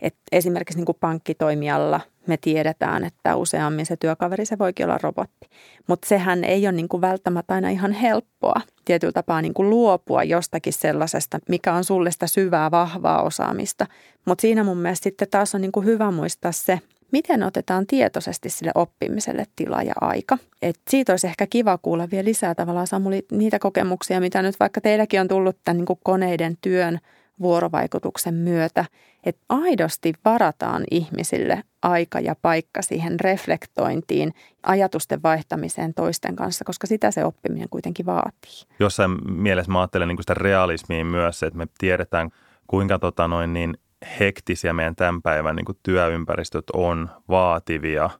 että 0.00 0.20
esimerkiksi 0.32 0.78
niin 0.78 0.86
kuin 0.86 0.98
pankkitoimijalla 1.00 2.00
me 2.26 2.36
tiedetään, 2.36 3.04
että 3.04 3.36
useammin 3.36 3.86
se 3.86 3.96
työkaveri 3.96 4.46
se 4.46 4.58
voikin 4.58 4.86
olla 4.86 4.98
robotti. 5.02 5.48
Mutta 5.86 6.08
sehän 6.08 6.44
ei 6.44 6.66
ole 6.66 6.72
niin 6.72 6.88
kuin 6.88 7.00
välttämättä 7.00 7.54
aina 7.54 7.68
ihan 7.68 7.92
helppoa 7.92 8.60
tietyllä 8.84 9.12
tapaa 9.12 9.42
niin 9.42 9.54
kuin 9.54 9.70
luopua 9.70 10.24
jostakin 10.24 10.72
sellaisesta, 10.72 11.38
mikä 11.48 11.74
on 11.74 11.84
sulle 11.84 12.10
sitä 12.10 12.26
syvää, 12.26 12.70
vahvaa 12.70 13.22
osaamista. 13.22 13.86
Mutta 14.24 14.42
siinä 14.42 14.64
mun 14.64 14.78
mielestä 14.78 15.04
sitten 15.04 15.28
taas 15.30 15.54
on 15.54 15.60
niin 15.60 15.72
kuin 15.72 15.86
hyvä 15.86 16.10
muistaa 16.10 16.52
se, 16.52 16.80
miten 17.14 17.42
otetaan 17.42 17.86
tietoisesti 17.86 18.50
sille 18.50 18.72
oppimiselle 18.74 19.44
tila 19.56 19.82
ja 19.82 19.92
aika. 20.00 20.38
Et 20.62 20.76
siitä 20.90 21.12
olisi 21.12 21.26
ehkä 21.26 21.46
kiva 21.46 21.78
kuulla 21.78 22.08
vielä 22.10 22.24
lisää 22.24 22.54
tavallaan 22.54 22.86
Samuli 22.86 23.26
niitä 23.32 23.58
kokemuksia, 23.58 24.20
mitä 24.20 24.42
nyt 24.42 24.60
vaikka 24.60 24.80
teilläkin 24.80 25.20
on 25.20 25.28
tullut 25.28 25.56
tämän 25.64 25.76
niin 25.76 25.98
koneiden 26.02 26.56
työn 26.60 26.98
vuorovaikutuksen 27.40 28.34
myötä, 28.34 28.84
että 29.24 29.42
aidosti 29.48 30.12
varataan 30.24 30.84
ihmisille 30.90 31.62
aika 31.82 32.20
ja 32.20 32.34
paikka 32.42 32.82
siihen 32.82 33.20
reflektointiin, 33.20 34.34
ajatusten 34.62 35.22
vaihtamiseen 35.22 35.94
toisten 35.94 36.36
kanssa, 36.36 36.64
koska 36.64 36.86
sitä 36.86 37.10
se 37.10 37.24
oppiminen 37.24 37.68
kuitenkin 37.68 38.06
vaatii. 38.06 38.62
Jossain 38.78 39.32
mielessä 39.32 39.72
mä 39.72 39.80
ajattelen 39.80 40.08
niin 40.08 40.18
sitä 40.20 40.34
realismiin 40.34 41.06
myös, 41.06 41.42
että 41.42 41.58
me 41.58 41.66
tiedetään, 41.78 42.30
kuinka 42.66 42.98
tota 42.98 43.28
noin, 43.28 43.52
niin 43.52 43.78
hektisiä 44.20 44.72
meidän 44.72 44.96
tämän 44.96 45.22
päivän 45.22 45.56
niin 45.56 45.78
työympäristöt 45.82 46.70
on 46.72 47.10
vaativia 47.28 48.10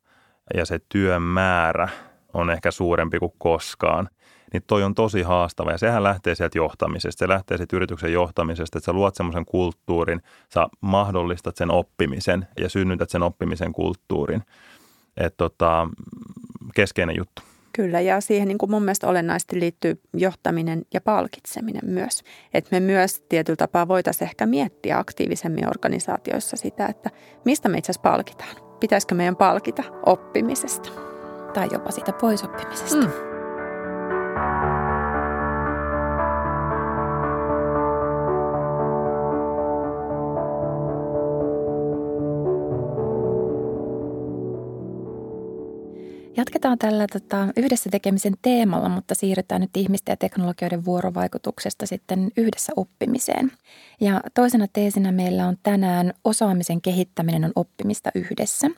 ja 0.54 0.64
se 0.64 0.80
työn 0.88 1.22
määrä 1.22 1.88
on 2.34 2.50
ehkä 2.50 2.70
suurempi 2.70 3.18
kuin 3.18 3.32
koskaan, 3.38 4.08
niin 4.52 4.62
toi 4.66 4.82
on 4.82 4.94
tosi 4.94 5.22
haastava 5.22 5.70
ja 5.70 5.78
sehän 5.78 6.02
lähtee 6.02 6.34
sieltä 6.34 6.58
johtamisesta. 6.58 7.18
Se 7.18 7.28
lähtee 7.28 7.56
sieltä 7.56 7.76
yrityksen 7.76 8.12
johtamisesta, 8.12 8.78
että 8.78 8.86
sä 8.86 8.92
luot 8.92 9.14
semmoisen 9.14 9.44
kulttuurin, 9.44 10.22
sä 10.54 10.66
mahdollistat 10.80 11.56
sen 11.56 11.70
oppimisen 11.70 12.46
ja 12.60 12.68
synnytät 12.68 13.10
sen 13.10 13.22
oppimisen 13.22 13.72
kulttuurin. 13.72 14.42
Että 15.16 15.36
tota, 15.36 15.88
keskeinen 16.74 17.16
juttu. 17.16 17.42
Kyllä, 17.76 18.00
ja 18.00 18.20
siihen 18.20 18.48
niin 18.48 18.58
kuin 18.58 18.70
mun 18.70 18.82
mielestä 18.82 19.08
olennaisesti 19.08 19.60
liittyy 19.60 20.00
johtaminen 20.12 20.82
ja 20.94 21.00
palkitseminen 21.00 21.82
myös. 21.84 22.22
Että 22.54 22.68
me 22.72 22.80
myös 22.80 23.20
tietyllä 23.28 23.56
tapaa 23.56 23.88
voitaisiin 23.88 24.28
ehkä 24.28 24.46
miettiä 24.46 24.98
aktiivisemmin 24.98 25.68
organisaatioissa 25.68 26.56
sitä, 26.56 26.86
että 26.86 27.10
mistä 27.44 27.68
me 27.68 27.78
itse 27.78 27.92
asiassa 27.92 28.10
palkitaan. 28.10 28.56
Pitäisikö 28.80 29.14
meidän 29.14 29.36
palkita 29.36 29.82
oppimisesta? 30.06 30.90
Tai 31.54 31.68
jopa 31.72 31.90
siitä 31.90 32.12
poisoppimisesta. 32.12 33.06
Mm. 33.06 33.33
Jatketaan 46.36 46.78
tällä 46.78 47.06
tota, 47.12 47.48
yhdessä 47.56 47.90
tekemisen 47.90 48.34
teemalla, 48.42 48.88
mutta 48.88 49.14
siirrytään 49.14 49.60
nyt 49.60 49.76
ihmisten 49.76 50.12
ja 50.12 50.16
teknologioiden 50.16 50.84
vuorovaikutuksesta 50.84 51.86
sitten 51.86 52.30
yhdessä 52.36 52.72
oppimiseen. 52.76 53.52
Ja 54.00 54.20
toisena 54.34 54.66
teesinä 54.72 55.12
meillä 55.12 55.46
on 55.46 55.56
tänään 55.62 56.12
osaamisen 56.24 56.80
kehittäminen 56.80 57.44
on 57.44 57.52
oppimista 57.56 58.10
yhdessä. 58.14 58.70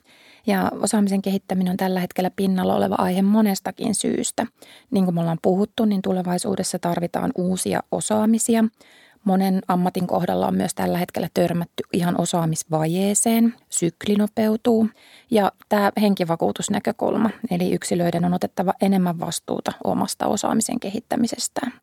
Ja 0.47 0.71
osaamisen 0.81 1.21
kehittäminen 1.21 1.71
on 1.71 1.77
tällä 1.77 1.99
hetkellä 1.99 2.31
pinnalla 2.35 2.75
oleva 2.75 2.95
aihe 2.97 3.21
monestakin 3.21 3.95
syystä. 3.95 4.45
Niin 4.91 5.05
kuin 5.05 5.15
me 5.15 5.21
ollaan 5.21 5.39
puhuttu, 5.41 5.85
niin 5.85 6.01
tulevaisuudessa 6.01 6.79
tarvitaan 6.79 7.31
uusia 7.37 7.79
osaamisia– 7.91 8.63
Monen 9.27 9.61
ammatin 9.67 10.07
kohdalla 10.07 10.47
on 10.47 10.55
myös 10.55 10.75
tällä 10.75 10.97
hetkellä 10.97 11.27
törmätty 11.33 11.83
ihan 11.93 12.21
osaamisvajeeseen, 12.21 13.53
sykli 13.69 14.15
nopeutuu. 14.15 14.89
Ja 15.31 15.51
tämä 15.69 15.91
henkivakuutusnäkökulma, 16.01 17.29
eli 17.51 17.73
yksilöiden 17.73 18.25
on 18.25 18.33
otettava 18.33 18.73
enemmän 18.81 19.19
vastuuta 19.19 19.71
omasta 19.83 20.27
osaamisen 20.27 20.79
kehittämisestään. 20.79 21.73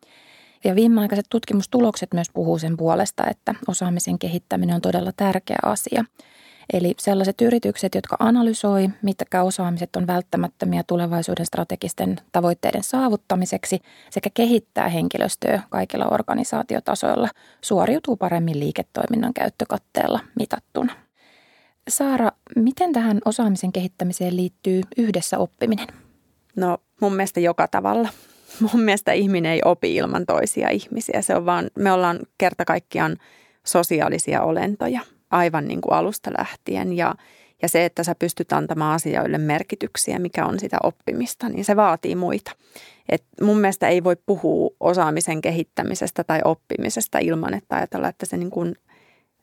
Ja 0.65 0.75
viimeaikaiset 0.75 1.27
tutkimustulokset 1.31 2.15
myös 2.15 2.31
puhuu 2.35 2.59
sen 2.59 2.77
puolesta, 2.77 3.27
että 3.31 3.55
osaamisen 3.69 4.19
kehittäminen 4.19 4.75
on 4.75 4.81
todella 4.83 5.13
tärkeä 5.17 5.59
asia– 5.63 6.05
Eli 6.73 6.95
sellaiset 6.99 7.41
yritykset, 7.41 7.95
jotka 7.95 8.17
analysoi, 8.19 8.89
mitkä 9.03 9.43
osaamiset 9.43 9.97
on 9.97 10.07
välttämättömiä 10.07 10.85
tulevaisuuden 10.87 11.47
strategisten 11.47 12.17
tavoitteiden 12.33 12.83
saavuttamiseksi 12.83 13.81
sekä 14.11 14.31
kehittää 14.35 14.89
henkilöstöä 14.89 15.63
kaikilla 15.71 16.07
organisaatiotasoilla, 16.11 17.29
suoriutuu 17.61 18.17
paremmin 18.17 18.61
liiketoiminnan 18.61 19.35
käyttökatteella 19.35 20.21
mitattuna. 20.39 20.93
Saara, 21.89 22.31
miten 22.57 22.93
tähän 22.93 23.19
osaamisen 23.25 23.73
kehittämiseen 23.73 24.37
liittyy 24.37 24.81
yhdessä 24.97 25.39
oppiminen? 25.39 25.89
No 26.57 26.79
mun 27.01 27.15
mielestä 27.15 27.41
joka 27.41 27.69
tavalla. 27.69 28.09
Mun 28.73 28.83
mielestä 28.83 29.13
ihminen 29.13 29.53
ei 29.53 29.61
opi 29.65 29.97
ilman 29.97 30.27
toisia 30.27 30.71
ihmisiä. 30.71 31.23
Se 31.23 31.37
on 31.37 31.47
vaan, 31.47 31.71
me 31.79 31.93
ollaan 31.93 32.19
kerta 32.39 32.65
kaikkiaan 32.65 33.17
sosiaalisia 33.65 34.43
olentoja– 34.43 35.01
aivan 35.35 35.69
niin 35.69 35.81
kuin 35.81 35.93
alusta 35.93 36.31
lähtien. 36.39 36.93
Ja, 36.93 37.15
Ja 37.63 37.69
se, 37.69 37.85
että 37.85 38.05
sä 38.05 38.15
pystyt 38.15 38.53
antamaan 38.53 38.95
asioille 38.95 39.39
merkityksiä, 39.39 40.19
mikä 40.19 40.47
on 40.47 40.61
sitä 40.61 40.77
oppimista, 40.83 41.49
niin 41.49 41.65
se 41.65 41.77
vaatii 41.77 42.15
muita. 42.15 42.51
Et 43.09 43.25
mun 43.41 43.59
mielestä 43.59 43.89
ei 43.89 44.05
voi 44.05 44.17
puhua 44.27 44.71
osaamisen 44.81 45.41
kehittämisestä 45.41 46.25
tai 46.25 46.41
oppimisesta 46.45 47.19
ilman, 47.19 47.55
että 47.55 47.77
ajatella, 47.77 48.09
että 48.09 48.27
se, 48.27 48.37
niin 48.37 48.51
kun, 48.51 48.75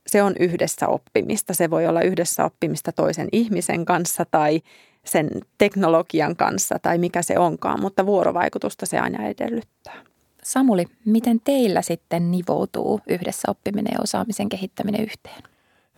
se 0.08 0.24
on 0.24 0.36
yhdessä 0.40 0.88
oppimista. 0.88 1.54
Se 1.54 1.70
voi 1.70 1.88
olla 1.88 2.02
yhdessä 2.02 2.46
oppimista 2.46 2.92
toisen 2.92 3.28
ihmisen 3.32 3.86
kanssa 3.86 4.26
tai 4.32 4.62
sen 5.06 5.30
teknologian 5.58 6.36
kanssa 6.36 6.80
tai 6.82 6.98
mikä 6.98 7.22
se 7.22 7.40
onkaan, 7.40 7.82
mutta 7.82 8.06
vuorovaikutusta 8.06 8.86
se 8.86 9.00
aina 9.00 9.28
edellyttää. 9.28 10.04
Samuli, 10.44 10.86
miten 11.06 11.40
teillä 11.44 11.82
sitten 11.82 12.32
nivoutuu 12.32 13.02
yhdessä 13.08 13.52
oppiminen 13.52 13.92
ja 13.94 14.00
osaamisen 14.04 14.50
kehittäminen 14.50 15.02
yhteen? 15.02 15.51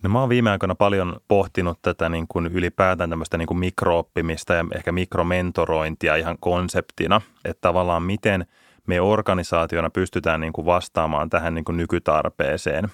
No 0.03 0.09
mä 0.09 0.19
oon 0.19 0.29
viime 0.29 0.51
aikoina 0.51 0.75
paljon 0.75 1.19
pohtinut 1.27 1.79
tätä 1.81 2.09
niin 2.09 2.25
kuin 2.27 2.45
ylipäätään 2.45 3.09
tämmöistä 3.09 3.37
niin 3.37 3.47
kuin 3.47 3.57
mikrooppimista 3.57 4.53
ja 4.53 4.65
ehkä 4.75 4.91
mikromentorointia 4.91 6.15
ihan 6.15 6.37
konseptina, 6.39 7.21
että 7.45 7.61
tavallaan 7.61 8.03
miten 8.03 8.45
me 8.87 9.01
organisaationa 9.01 9.89
pystytään 9.89 10.41
niin 10.41 10.53
kuin 10.53 10.65
vastaamaan 10.65 11.29
tähän 11.29 11.55
niin 11.55 11.65
kuin 11.65 11.77
nykytarpeeseen. 11.77 12.91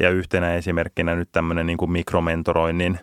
Ja 0.00 0.10
yhtenä 0.10 0.54
esimerkkinä 0.54 1.14
nyt 1.14 1.28
tämmöinen 1.32 1.66
niin 1.66 1.78
kuin 1.78 1.90
mikromentoroinnin 1.90 2.98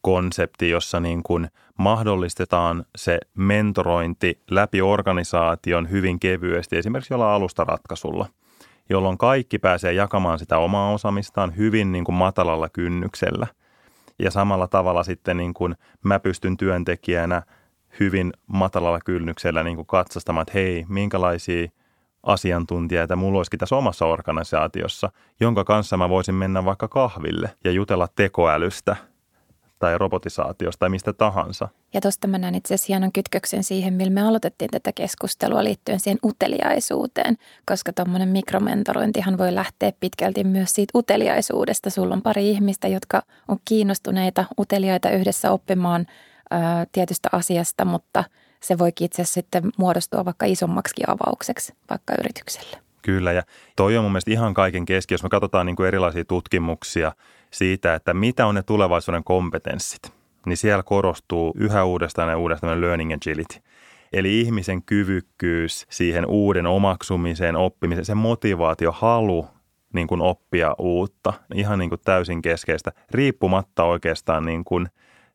konsepti, 0.00 0.70
jossa 0.70 1.00
niin 1.00 1.22
kuin 1.22 1.48
mahdollistetaan 1.78 2.84
se 2.96 3.18
mentorointi 3.34 4.42
läpi 4.50 4.82
organisaation 4.82 5.90
hyvin 5.90 6.20
kevyesti, 6.20 6.76
esimerkiksi 6.76 7.14
jolla 7.14 7.34
alustaratkaisulla, 7.34 8.26
jolloin 8.92 9.18
kaikki 9.18 9.58
pääsee 9.58 9.92
jakamaan 9.92 10.38
sitä 10.38 10.58
omaa 10.58 10.92
osaamistaan 10.92 11.56
hyvin 11.56 11.92
niin 11.92 12.04
kuin 12.04 12.14
matalalla 12.14 12.68
kynnyksellä. 12.68 13.46
Ja 14.18 14.30
samalla 14.30 14.68
tavalla 14.68 15.02
sitten 15.02 15.36
niin 15.36 15.54
kuin 15.54 15.74
mä 16.04 16.18
pystyn 16.20 16.56
työntekijänä 16.56 17.42
hyvin 18.00 18.32
matalalla 18.46 19.00
kynnyksellä 19.00 19.62
niin 19.62 19.76
kuin 19.76 19.86
katsastamaan, 19.86 20.42
että 20.42 20.52
hei, 20.54 20.84
minkälaisia 20.88 21.68
asiantuntijoita 22.22 23.16
mulla 23.16 23.38
olisikin 23.38 23.58
tässä 23.58 23.76
omassa 23.76 24.06
organisaatiossa, 24.06 25.10
jonka 25.40 25.64
kanssa 25.64 25.96
mä 25.96 26.08
voisin 26.08 26.34
mennä 26.34 26.64
vaikka 26.64 26.88
kahville 26.88 27.50
ja 27.64 27.70
jutella 27.70 28.08
tekoälystä– 28.16 28.96
tai 29.82 29.98
robotisaatiosta 29.98 30.78
tai 30.78 30.88
mistä 30.88 31.12
tahansa. 31.12 31.68
Ja 31.94 32.00
tuosta 32.00 32.28
mä 32.28 32.38
näen 32.38 32.54
itse 32.54 32.74
asiassa 32.74 32.92
hienon 32.92 33.12
kytköksen 33.12 33.64
siihen, 33.64 33.94
millä 33.94 34.10
me 34.10 34.22
aloitettiin 34.22 34.70
tätä 34.70 34.92
keskustelua 34.94 35.64
liittyen 35.64 36.00
siihen 36.00 36.18
uteliaisuuteen, 36.24 37.36
koska 37.66 37.92
tuommoinen 37.92 38.28
mikromentorointihan 38.28 39.38
voi 39.38 39.54
lähteä 39.54 39.92
pitkälti 40.00 40.44
myös 40.44 40.74
siitä 40.74 40.98
uteliaisuudesta. 40.98 41.90
Sulla 41.90 42.14
on 42.14 42.22
pari 42.22 42.50
ihmistä, 42.50 42.88
jotka 42.88 43.22
on 43.48 43.58
kiinnostuneita, 43.64 44.44
uteliaita 44.58 45.10
yhdessä 45.10 45.50
oppimaan 45.50 46.06
ää, 46.50 46.86
tietystä 46.92 47.28
asiasta, 47.32 47.84
mutta 47.84 48.24
se 48.60 48.78
voi 48.78 48.88
itse 49.00 49.22
asiassa 49.22 49.34
sitten 49.34 49.62
muodostua 49.78 50.24
vaikka 50.24 50.46
isommaksi 50.46 51.02
avaukseksi 51.06 51.72
vaikka 51.90 52.14
yritykselle. 52.20 52.76
Kyllä, 53.02 53.32
ja 53.32 53.42
toi 53.76 53.96
on 53.96 54.04
mun 54.04 54.12
mielestä 54.12 54.30
ihan 54.30 54.54
kaiken 54.54 54.84
keski, 54.84 55.14
jos 55.14 55.22
me 55.22 55.28
katsotaan 55.28 55.66
niin 55.66 55.76
kuin 55.76 55.86
erilaisia 55.86 56.24
tutkimuksia 56.24 57.12
siitä, 57.52 57.94
että 57.94 58.14
mitä 58.14 58.46
on 58.46 58.54
ne 58.54 58.62
tulevaisuuden 58.62 59.24
kompetenssit, 59.24 60.12
niin 60.46 60.56
siellä 60.56 60.82
korostuu 60.82 61.52
yhä 61.56 61.84
uudestaan 61.84 62.28
ja 62.28 62.38
uudestaan 62.38 62.80
learning 62.80 63.12
agility. 63.12 63.58
Eli 64.12 64.40
ihmisen 64.40 64.82
kyvykkyys 64.82 65.86
siihen 65.90 66.26
uuden 66.26 66.66
omaksumiseen, 66.66 67.56
oppimiseen, 67.56 68.04
se 68.04 68.14
motivaatio, 68.14 68.92
halu 68.92 69.46
niin 69.94 70.06
kuin 70.06 70.20
oppia 70.20 70.74
uutta, 70.78 71.32
ihan 71.54 71.78
niin 71.78 71.88
kuin 71.88 72.00
täysin 72.04 72.42
keskeistä, 72.42 72.92
riippumatta 73.10 73.84
oikeastaan 73.84 74.44
niin 74.44 74.64
kuin 74.64 74.88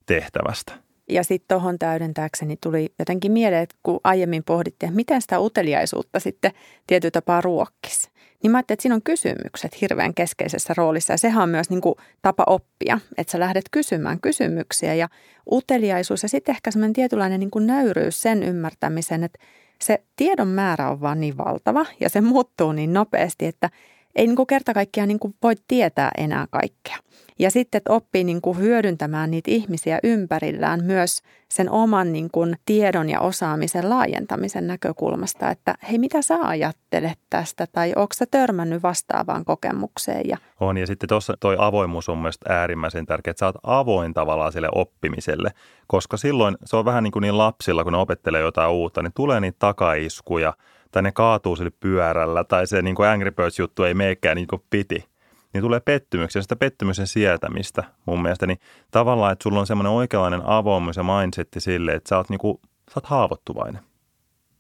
tehtävästä. 0.06 0.74
Ja 1.10 1.24
sitten 1.24 1.56
tuohon 1.56 1.80
täydentääkseni 1.80 2.58
tuli 2.64 2.94
jotenkin 3.00 3.32
mieleen, 3.32 3.64
että 3.64 3.76
kun 3.84 4.00
aiemmin 4.04 4.44
pohdittiin, 4.44 4.88
että 4.88 4.96
miten 4.96 5.22
sitä 5.22 5.40
uteliaisuutta 5.40 6.20
sitten 6.20 6.52
tietyllä 6.88 7.12
tapaa 7.12 7.42
ruokkisi. 7.42 8.10
Niin 8.44 8.52
mä 8.52 8.58
ajattelin, 8.58 8.76
että 8.76 8.82
siinä 8.82 8.96
on 8.96 9.02
kysymykset 9.02 9.82
hirveän 9.82 10.14
keskeisessä 10.14 10.74
roolissa 10.78 11.14
ja 11.14 11.18
sehän 11.18 11.44
on 11.44 11.50
myös 11.50 11.70
niin 11.70 11.82
kuin 11.82 11.96
tapa 12.22 12.44
oppia, 12.48 13.00
että 13.18 13.32
sä 13.32 13.40
lähdet 13.40 13.66
kysymään 13.72 14.22
kysymyksiä 14.22 14.94
ja 14.94 15.10
uteliaisuus 15.52 16.24
ja 16.24 16.30
sitten 16.30 16.56
ehkä 16.56 16.72
semmoinen 16.72 16.94
tietynlainen 16.94 17.40
niin 17.40 17.52
kuin 17.52 17.68
nöyryys 17.68 18.22
sen 18.22 18.44
ymmärtämisen, 18.44 19.24
että 19.24 19.40
se 19.82 20.04
tiedon 20.16 20.48
määrä 20.48 20.90
on 20.90 21.02
vaan 21.02 21.20
niin 21.20 21.38
valtava 21.38 21.86
ja 22.00 22.10
se 22.10 22.22
muuttuu 22.22 22.72
niin 22.72 22.94
nopeasti, 22.94 23.46
että 23.46 23.70
ei 24.16 24.28
niin 24.28 24.36
kuin 24.36 24.48
kerta 24.48 24.74
kaikkiaan 24.74 25.08
niin 25.08 25.20
kuin 25.20 25.36
voi 25.44 25.56
tietää 25.68 26.12
enää 26.18 26.48
kaikkea. 26.52 26.98
Ja 27.40 27.52
sitten, 27.52 27.78
että 27.78 27.94
oppii 27.94 28.24
niin 28.24 28.42
kuin 28.42 28.58
hyödyntämään 28.58 29.32
niitä 29.32 29.52
ihmisiä 29.52 30.00
ympärillään 30.04 30.84
myös 30.84 31.22
sen 31.50 31.70
oman 31.70 32.14
niin 32.14 32.30
kuin 32.32 32.56
tiedon 32.66 33.10
ja 33.10 33.20
osaamisen 33.20 33.90
laajentamisen 33.90 34.68
näkökulmasta, 34.68 35.50
että 35.50 35.76
hei, 35.90 35.98
mitä 35.98 36.22
sä 36.22 36.38
ajattelet 36.42 37.20
tästä? 37.30 37.66
Tai 37.72 37.94
onko 37.96 38.14
sä 38.14 38.26
törmännyt 38.32 38.84
vastaavaan 38.84 39.46
kokemukseen? 39.46 40.22
Ja... 40.30 40.38
On. 40.60 40.78
Ja 40.78 40.88
sitten 40.88 41.10
tuossa 41.10 41.34
toi 41.40 41.56
avoimuus 41.60 42.10
on 42.10 42.18
mielestäni 42.18 42.56
äärimmäisen 42.56 43.06
tärkeää, 43.06 43.32
että 43.32 43.40
sä 43.40 43.46
oot 43.46 43.56
avoin 43.64 44.14
tavallaan 44.14 44.52
sille 44.52 44.70
oppimiselle, 44.76 45.52
koska 45.88 46.18
silloin 46.18 46.58
se 46.66 46.76
on 46.76 46.86
vähän 46.86 47.04
niin 47.04 47.12
kuin 47.12 47.22
niin 47.22 47.38
lapsilla, 47.38 47.84
kun 47.84 47.94
ne 47.94 48.00
opettelee 48.00 48.42
jotain 48.42 48.72
uutta, 48.72 49.04
niin 49.04 49.14
tulee 49.16 49.40
niitä 49.40 49.60
takaiskuja 49.60 50.54
tai 50.92 51.04
ne 51.04 51.12
kaatuu 51.12 51.56
sille 51.56 51.72
pyörällä 51.80 52.44
tai 52.44 52.68
se 52.68 52.82
niin 52.82 52.96
kuin 52.96 53.10
Angry 53.10 53.32
Birds-juttu 53.32 53.84
ei 53.84 53.94
meekään 53.94 54.36
niin 54.36 54.48
kuin 54.48 54.62
piti– 54.70 55.04
niin 55.54 55.62
tulee 55.62 55.80
pettymyksiä, 55.80 56.42
sitä 56.42 56.56
pettymyksen 56.56 57.08
sietämistä 57.08 57.84
mun 58.06 58.22
mielestä. 58.22 58.48
Niin 58.48 58.60
tavallaan, 58.92 59.32
että 59.34 59.44
sulla 59.44 59.60
on 59.60 59.68
semmoinen 59.68 59.92
oikeanlainen 59.92 60.42
avoimuus 60.46 60.98
ja 60.98 61.04
mindsetti 61.04 61.60
sille, 61.60 61.94
että 61.94 62.10
sä 62.10 62.18
oot, 62.18 62.30
niinku, 62.30 62.60
sä 62.64 62.94
oot 62.96 63.06
haavoittuvainen. 63.06 63.82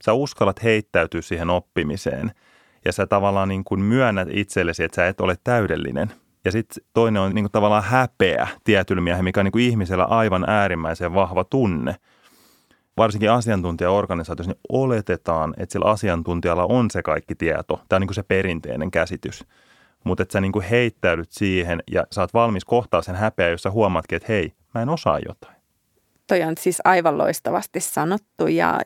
Sä 0.05 0.13
uskallat 0.13 0.63
heittäytyä 0.63 1.21
siihen 1.21 1.49
oppimiseen 1.49 2.31
ja 2.85 2.91
sä 2.91 3.07
tavallaan 3.07 3.47
niin 3.47 3.63
myönnät 3.75 4.27
itsellesi, 4.31 4.83
että 4.83 4.95
sä 4.95 5.07
et 5.07 5.21
ole 5.21 5.37
täydellinen. 5.43 6.11
Ja 6.45 6.51
sitten 6.51 6.83
toinen 6.93 7.21
on 7.21 7.35
niin 7.35 7.51
tavallaan 7.51 7.83
häpeä 7.83 8.47
tietyllä 8.63 9.01
miehen, 9.01 9.23
mikä 9.23 9.39
on 9.39 9.45
niin 9.45 9.69
ihmisellä 9.69 10.03
aivan 10.03 10.49
äärimmäisen 10.49 11.13
vahva 11.13 11.43
tunne. 11.43 11.95
Varsinkin 12.97 13.31
asiantuntijaorganisaatiossa 13.31 14.51
niin 14.51 14.61
oletetaan, 14.69 15.53
että 15.57 15.73
sillä 15.73 15.85
asiantuntijalla 15.85 16.65
on 16.65 16.91
se 16.91 17.03
kaikki 17.03 17.35
tieto. 17.35 17.81
Tämä 17.89 17.97
on 17.97 18.01
niin 18.01 18.07
kuin 18.07 18.15
se 18.15 18.23
perinteinen 18.23 18.91
käsitys 18.91 19.43
mutta 20.07 20.23
että 20.23 20.33
sä 20.33 20.41
niin 20.41 20.51
kuin 20.51 20.65
heittäydyt 20.65 21.31
siihen 21.31 21.83
ja 21.91 22.07
saat 22.11 22.33
valmis 22.33 22.65
kohtaa 22.65 23.01
sen 23.01 23.15
häpeä, 23.15 23.49
jossa 23.49 23.71
huomaatkin, 23.71 24.15
että 24.15 24.33
hei, 24.33 24.53
mä 24.73 24.81
en 24.81 24.89
osaa 24.89 25.19
jotain. 25.27 25.55
Toi 26.27 26.43
on 26.43 26.53
siis 26.59 26.81
aivan 26.83 27.17
loistavasti 27.17 27.79
sanottu 27.79 28.47
ja 28.47 28.79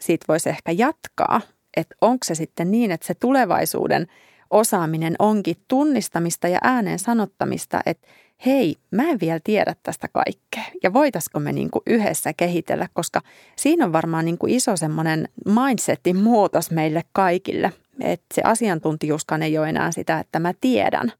siitä 0.00 0.24
voisi 0.28 0.48
ehkä 0.48 0.72
jatkaa, 0.72 1.40
että 1.76 1.96
onko 2.00 2.18
se 2.24 2.34
sitten 2.34 2.70
niin, 2.70 2.90
että 2.90 3.06
se 3.06 3.14
tulevaisuuden 3.14 4.06
osaaminen 4.50 5.16
onkin 5.18 5.56
tunnistamista 5.68 6.48
ja 6.48 6.58
ääneen 6.62 6.98
sanottamista, 6.98 7.80
että 7.86 8.08
hei, 8.46 8.76
mä 8.90 9.02
en 9.02 9.20
vielä 9.20 9.40
tiedä 9.44 9.74
tästä 9.82 10.08
kaikkea 10.08 10.64
ja 10.82 10.92
voitaisiko 10.92 11.40
me 11.40 11.52
niin 11.52 11.70
kuin 11.70 11.82
yhdessä 11.86 12.32
kehitellä, 12.36 12.88
koska 12.92 13.20
siinä 13.56 13.84
on 13.84 13.92
varmaan 13.92 14.24
niin 14.24 14.38
kuin 14.38 14.52
iso 14.52 14.76
semmoinen 14.76 15.28
mindsetin 15.46 16.16
muutos 16.16 16.70
meille 16.70 17.02
kaikille– 17.12 17.72
että 18.00 18.34
se 18.34 18.42
asiantuntijuuskaan 18.44 19.42
ei 19.42 19.58
ole 19.58 19.68
enää 19.68 19.92
sitä, 19.92 20.18
että 20.18 20.38
mä 20.38 20.52
tiedän, 20.60 21.12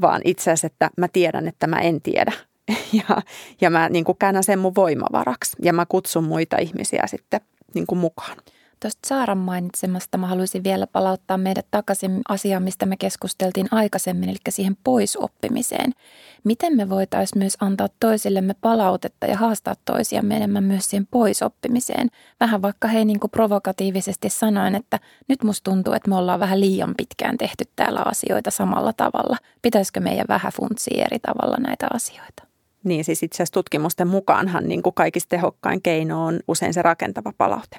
vaan 0.00 0.20
itse 0.24 0.42
asiassa, 0.50 0.66
että 0.66 0.90
mä 0.96 1.08
tiedän, 1.08 1.48
että 1.48 1.66
mä 1.66 1.78
en 1.78 2.00
tiedä. 2.00 2.32
Ja, 2.92 3.22
ja 3.60 3.70
mä 3.70 3.88
niin 3.88 4.04
kuin 4.04 4.18
käännän 4.18 4.44
sen 4.44 4.58
mun 4.58 4.74
voimavaraksi 4.74 5.56
ja 5.62 5.72
mä 5.72 5.86
kutsun 5.86 6.24
muita 6.24 6.58
ihmisiä 6.58 7.02
sitten 7.06 7.40
niin 7.74 7.86
kuin 7.86 7.98
mukaan. 7.98 8.36
Tuosta 8.80 9.08
Saaran 9.08 9.38
mainitsemasta 9.38 10.18
mä 10.18 10.26
haluaisin 10.26 10.64
vielä 10.64 10.86
palauttaa 10.86 11.38
meidät 11.38 11.66
takaisin 11.70 12.20
asiaan, 12.28 12.62
mistä 12.62 12.86
me 12.86 12.96
keskusteltiin 12.96 13.68
aikaisemmin, 13.70 14.28
eli 14.28 14.38
siihen 14.48 14.76
poisoppimiseen. 14.84 15.92
Miten 16.44 16.76
me 16.76 16.88
voitaisiin 16.88 17.38
myös 17.38 17.56
antaa 17.60 17.88
toisillemme 18.00 18.54
palautetta 18.60 19.26
ja 19.26 19.36
haastaa 19.36 19.74
toisiamme 19.84 20.36
enemmän 20.36 20.64
myös 20.64 20.90
siihen 20.90 21.06
poisoppimiseen? 21.10 22.08
Vähän 22.40 22.62
vaikka 22.62 22.88
hei 22.88 23.04
niin 23.04 23.20
kuin 23.20 23.30
provokatiivisesti 23.30 24.30
sanoen, 24.30 24.74
että 24.74 25.00
nyt 25.28 25.42
musta 25.42 25.70
tuntuu, 25.70 25.92
että 25.92 26.10
me 26.10 26.16
ollaan 26.16 26.40
vähän 26.40 26.60
liian 26.60 26.94
pitkään 26.96 27.38
tehty 27.38 27.64
täällä 27.76 28.02
asioita 28.04 28.50
samalla 28.50 28.92
tavalla. 28.92 29.36
Pitäisikö 29.62 30.00
meidän 30.00 30.26
vähän 30.28 30.52
funtsia 30.52 31.04
eri 31.04 31.18
tavalla 31.18 31.56
näitä 31.56 31.86
asioita? 31.94 32.45
Niin 32.86 33.04
siis 33.04 33.22
itse 33.22 33.36
asiassa 33.36 33.52
tutkimusten 33.52 34.08
mukaanhan 34.08 34.68
niin 34.68 34.82
kuin 34.82 34.94
kaikista 34.94 35.28
tehokkain 35.28 35.82
keino 35.82 36.26
on 36.26 36.40
usein 36.48 36.74
se 36.74 36.82
rakentava 36.82 37.32
palaute. 37.38 37.78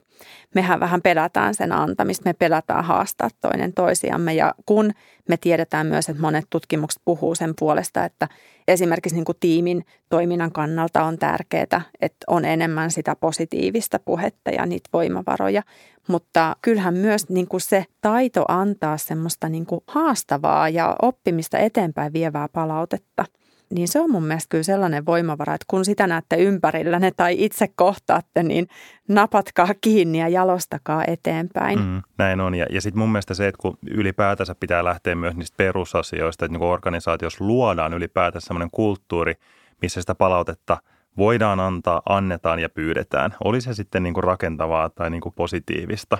Mehän 0.55 0.79
vähän 0.79 1.01
pelätään 1.01 1.55
sen 1.55 1.71
antamista, 1.71 2.29
me 2.29 2.33
pelätään 2.33 2.83
haastaa 2.83 3.29
toinen 3.41 3.73
toisiamme 3.73 4.33
ja 4.33 4.55
kun 4.65 4.91
me 5.29 5.37
tiedetään 5.37 5.87
myös, 5.87 6.09
että 6.09 6.21
monet 6.21 6.45
tutkimukset 6.49 7.01
puhuu 7.05 7.35
sen 7.35 7.53
puolesta, 7.59 8.05
että 8.05 8.27
esimerkiksi 8.67 9.15
niin 9.15 9.25
kuin 9.25 9.37
tiimin 9.39 9.85
toiminnan 10.09 10.51
kannalta 10.51 11.03
on 11.03 11.17
tärkeää, 11.17 11.81
että 12.01 12.25
on 12.27 12.45
enemmän 12.45 12.91
sitä 12.91 13.15
positiivista 13.15 13.99
puhetta 13.99 14.51
ja 14.51 14.65
niitä 14.65 14.89
voimavaroja. 14.93 15.63
Mutta 16.07 16.55
kyllähän 16.61 16.93
myös 16.93 17.29
niin 17.29 17.47
kuin 17.47 17.61
se 17.61 17.85
taito 18.01 18.45
antaa 18.47 18.97
semmoista 18.97 19.49
niin 19.49 19.65
kuin 19.65 19.81
haastavaa 19.87 20.69
ja 20.69 20.95
oppimista 21.01 21.57
eteenpäin 21.57 22.13
vievää 22.13 22.47
palautetta– 22.53 23.25
niin 23.69 23.87
se 23.87 23.99
on 23.99 24.11
mun 24.11 24.23
mielestä 24.23 24.49
kyllä 24.49 24.63
sellainen 24.63 25.05
voimavara, 25.05 25.53
että 25.53 25.65
kun 25.67 25.85
sitä 25.85 26.07
näette 26.07 26.35
ympärillänne 26.35 27.11
tai 27.17 27.35
itse 27.39 27.67
kohtaatte, 27.75 28.43
niin 28.43 28.67
napatkaa 29.07 29.67
kiinni 29.81 30.19
ja 30.19 30.29
jalostakaa 30.29 31.03
eteenpäin. 31.07 31.79
Mm, 31.79 32.01
näin 32.17 32.41
on. 32.41 32.55
Ja, 32.55 32.65
ja 32.69 32.81
sitten 32.81 32.99
mun 32.99 33.11
mielestä 33.11 33.33
se, 33.33 33.47
että 33.47 33.61
kun 33.61 33.77
ylipäätänsä 33.91 34.55
pitää 34.55 34.83
lähteä 34.83 35.15
myös 35.15 35.35
niistä 35.35 35.57
perusasioista, 35.57 36.45
että 36.45 36.57
niin 36.57 36.67
organisaatiossa 36.67 37.45
luodaan 37.45 37.93
ylipäätänsä 37.93 38.47
sellainen 38.47 38.71
kulttuuri, 38.71 39.33
missä 39.81 40.01
sitä 40.01 40.15
palautetta 40.15 40.77
voidaan 41.17 41.59
antaa, 41.59 42.01
annetaan 42.09 42.59
ja 42.59 42.69
pyydetään. 42.69 43.35
Oli 43.43 43.61
se 43.61 43.73
sitten 43.73 44.03
niin 44.03 44.13
kuin 44.13 44.23
rakentavaa 44.23 44.89
tai 44.89 45.09
niin 45.09 45.21
kuin 45.21 45.35
positiivista. 45.35 46.17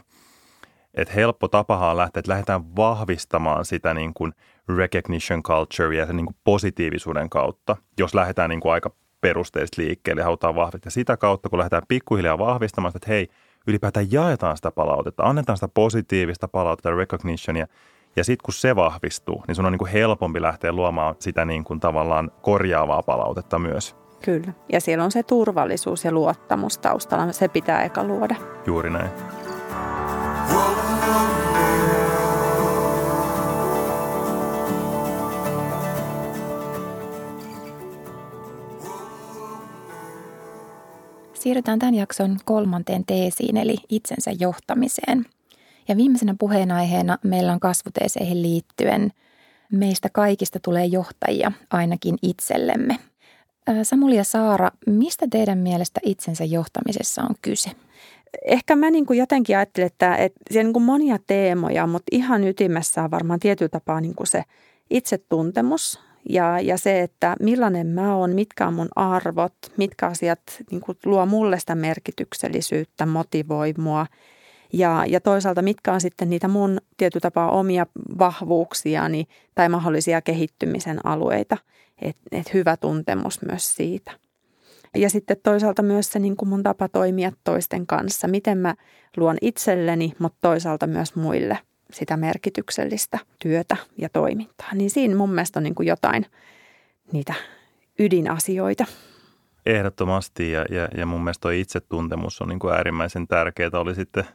Että 0.97 1.13
helppo 1.13 1.47
tapahan 1.47 1.89
on 1.89 1.97
lähteä, 1.97 2.19
että 2.19 2.31
lähdetään 2.31 2.75
vahvistamaan 2.75 3.65
sitä 3.65 3.93
niin 3.93 4.13
kuin 4.13 4.33
recognition 4.77 5.43
culture 5.43 5.95
ja 5.95 6.05
sen 6.05 6.15
niin 6.15 6.25
kuin 6.25 6.35
positiivisuuden 6.43 7.29
kautta, 7.29 7.75
jos 7.97 8.15
lähdetään 8.15 8.49
niin 8.49 8.59
kuin 8.59 8.73
aika 8.73 8.91
perusteista 9.21 9.81
liikkeelle 9.81 10.21
ja 10.21 10.25
halutaan 10.25 10.55
vahvistaa. 10.55 10.89
Sitä 10.89 11.17
kautta, 11.17 11.49
kun 11.49 11.59
lähdetään 11.59 11.83
pikkuhiljaa 11.87 12.37
vahvistamaan 12.37 12.91
sitä, 12.91 12.97
että 12.97 13.11
hei, 13.11 13.27
ylipäätään 13.67 14.11
jaetaan 14.11 14.57
sitä 14.57 14.71
palautetta, 14.71 15.23
annetaan 15.23 15.57
sitä 15.57 15.67
positiivista 15.67 16.47
palautetta, 16.47 16.91
recognitionia, 16.91 17.67
ja 18.15 18.23
sitten 18.23 18.45
kun 18.45 18.53
se 18.53 18.75
vahvistuu, 18.75 19.43
niin 19.47 19.55
sun 19.55 19.65
on 19.65 19.71
niin 19.71 19.79
kuin 19.79 19.91
helpompi 19.91 20.41
lähteä 20.41 20.71
luomaan 20.71 21.15
sitä 21.19 21.45
niin 21.45 21.63
kuin 21.63 21.79
tavallaan 21.79 22.31
korjaavaa 22.41 23.03
palautetta 23.03 23.59
myös. 23.59 23.95
Kyllä. 24.21 24.53
Ja 24.69 24.81
siellä 24.81 25.03
on 25.03 25.11
se 25.11 25.23
turvallisuus 25.23 26.05
ja 26.05 26.11
luottamus 26.11 26.77
taustalla. 26.77 27.31
Se 27.31 27.47
pitää 27.47 27.83
eka 27.83 28.03
luoda. 28.03 28.35
Juuri 28.65 28.89
näin. 28.89 29.09
Siirrytään 41.33 41.79
tämän 41.79 41.95
jakson 41.95 42.37
kolmanteen 42.45 43.05
teesiin, 43.05 43.57
eli 43.57 43.75
itsensä 43.89 44.31
johtamiseen. 44.39 45.25
Ja 45.87 45.97
viimeisenä 45.97 46.35
puheenaiheena 46.39 47.17
meillä 47.23 47.53
on 47.53 47.59
kasvuteeseihin 47.59 48.41
liittyen 48.41 49.11
meistä 49.71 50.09
kaikista 50.13 50.59
tulee 50.59 50.85
johtajia 50.85 51.51
ainakin 51.71 52.17
itsellemme. 52.21 52.97
Samuli 53.83 54.15
ja 54.15 54.23
Saara, 54.23 54.71
mistä 54.87 55.27
teidän 55.31 55.57
mielestä 55.57 55.99
itsensä 56.03 56.43
johtamisessa 56.43 57.21
on 57.21 57.35
kyse? 57.41 57.71
Ehkä 58.45 58.75
mä 58.75 58.91
niin 58.91 59.05
kuin 59.05 59.19
jotenkin 59.19 59.57
ajattelen, 59.57 59.87
että, 59.87 60.15
että 60.15 60.39
siellä 60.51 60.61
on 60.61 60.65
niin 60.65 60.73
kuin 60.73 60.83
monia 60.83 61.17
teemoja, 61.27 61.87
mutta 61.87 62.09
ihan 62.11 62.43
ytimessä 62.43 63.03
on 63.03 63.11
varmaan 63.11 63.39
tietyllä 63.39 63.69
tapaa 63.69 64.01
niin 64.01 64.15
kuin 64.15 64.27
se 64.27 64.43
itsetuntemus 64.89 65.99
ja, 66.29 66.59
ja 66.59 66.77
se, 66.77 67.01
että 67.01 67.35
millainen 67.39 67.87
mä 67.87 68.15
oon, 68.15 68.31
mitkä 68.31 68.67
on 68.67 68.73
mun 68.73 68.89
arvot, 68.95 69.53
mitkä 69.77 70.07
asiat 70.07 70.39
niin 70.71 70.81
kuin 70.81 70.97
luo 71.05 71.25
mulle 71.25 71.59
sitä 71.59 71.75
merkityksellisyyttä, 71.75 73.05
motivoi 73.05 73.73
mua. 73.77 74.05
Ja, 74.73 75.03
ja 75.07 75.21
toisaalta 75.21 75.61
mitkä 75.61 75.93
on 75.93 76.01
sitten 76.01 76.29
niitä 76.29 76.47
mun 76.47 76.77
tietyllä 76.97 77.21
tapaa 77.21 77.51
omia 77.51 77.85
vahvuuksiani 78.19 79.27
tai 79.55 79.69
mahdollisia 79.69 80.21
kehittymisen 80.21 81.05
alueita. 81.05 81.57
Että 82.01 82.21
et 82.31 82.53
hyvä 82.53 82.77
tuntemus 82.77 83.41
myös 83.41 83.75
siitä. 83.75 84.11
Ja 84.97 85.09
sitten 85.09 85.37
toisaalta 85.43 85.81
myös 85.81 86.07
se 86.11 86.19
niin 86.19 86.35
kuin 86.35 86.49
mun 86.49 86.63
tapa 86.63 86.89
toimia 86.89 87.31
toisten 87.43 87.87
kanssa, 87.87 88.27
miten 88.27 88.57
mä 88.57 88.75
luon 89.17 89.37
itselleni, 89.41 90.13
mutta 90.19 90.37
toisaalta 90.41 90.87
myös 90.87 91.15
muille 91.15 91.59
sitä 91.93 92.17
merkityksellistä 92.17 93.19
työtä 93.39 93.77
ja 93.97 94.09
toimintaa. 94.09 94.69
Niin 94.73 94.89
siinä 94.89 95.15
mun 95.15 95.29
mielestä 95.29 95.59
on 95.59 95.63
niin 95.63 95.75
kuin 95.75 95.87
jotain 95.87 96.25
niitä 97.11 97.33
ydinasioita. 97.99 98.85
Ehdottomasti 99.65 100.51
ja, 100.51 100.65
ja, 100.69 100.87
ja 100.97 101.05
mun 101.05 101.23
mielestä 101.23 101.41
tuo 101.41 101.51
itsetuntemus 101.51 102.41
on 102.41 102.49
niin 102.49 102.59
kuin 102.59 102.73
äärimmäisen 102.73 103.27
tärkeää. 103.27 103.69
Oli 103.73 103.95
sitten 103.95 104.25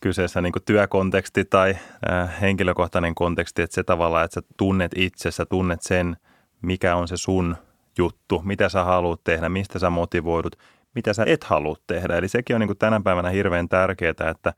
kyseessä 0.00 0.40
niin 0.40 0.52
kuin 0.52 0.62
työkonteksti 0.64 1.44
tai 1.44 1.76
äh, 2.10 2.40
henkilökohtainen 2.40 3.14
konteksti, 3.14 3.62
että 3.62 3.74
se 3.74 3.82
tavallaan, 3.82 4.24
että 4.24 4.34
sä 4.34 4.42
tunnet 4.56 4.92
itsessä, 4.96 5.46
tunnet 5.46 5.82
sen, 5.82 6.16
mikä 6.62 6.96
on 6.96 7.08
se 7.08 7.16
sun 7.16 7.56
juttu, 7.98 8.42
mitä 8.44 8.68
sä 8.68 8.84
haluat 8.84 9.20
tehdä, 9.24 9.48
mistä 9.48 9.78
sä 9.78 9.90
motivoidut, 9.90 10.58
mitä 10.94 11.12
sä 11.12 11.24
et 11.26 11.44
halua 11.44 11.76
tehdä. 11.86 12.16
Eli 12.16 12.28
sekin 12.28 12.56
on 12.56 12.60
niin 12.60 12.68
kuin 12.68 12.78
tänä 12.78 13.00
päivänä 13.04 13.30
hirveän 13.30 13.68
tärkeää, 13.68 14.10
että, 14.10 14.52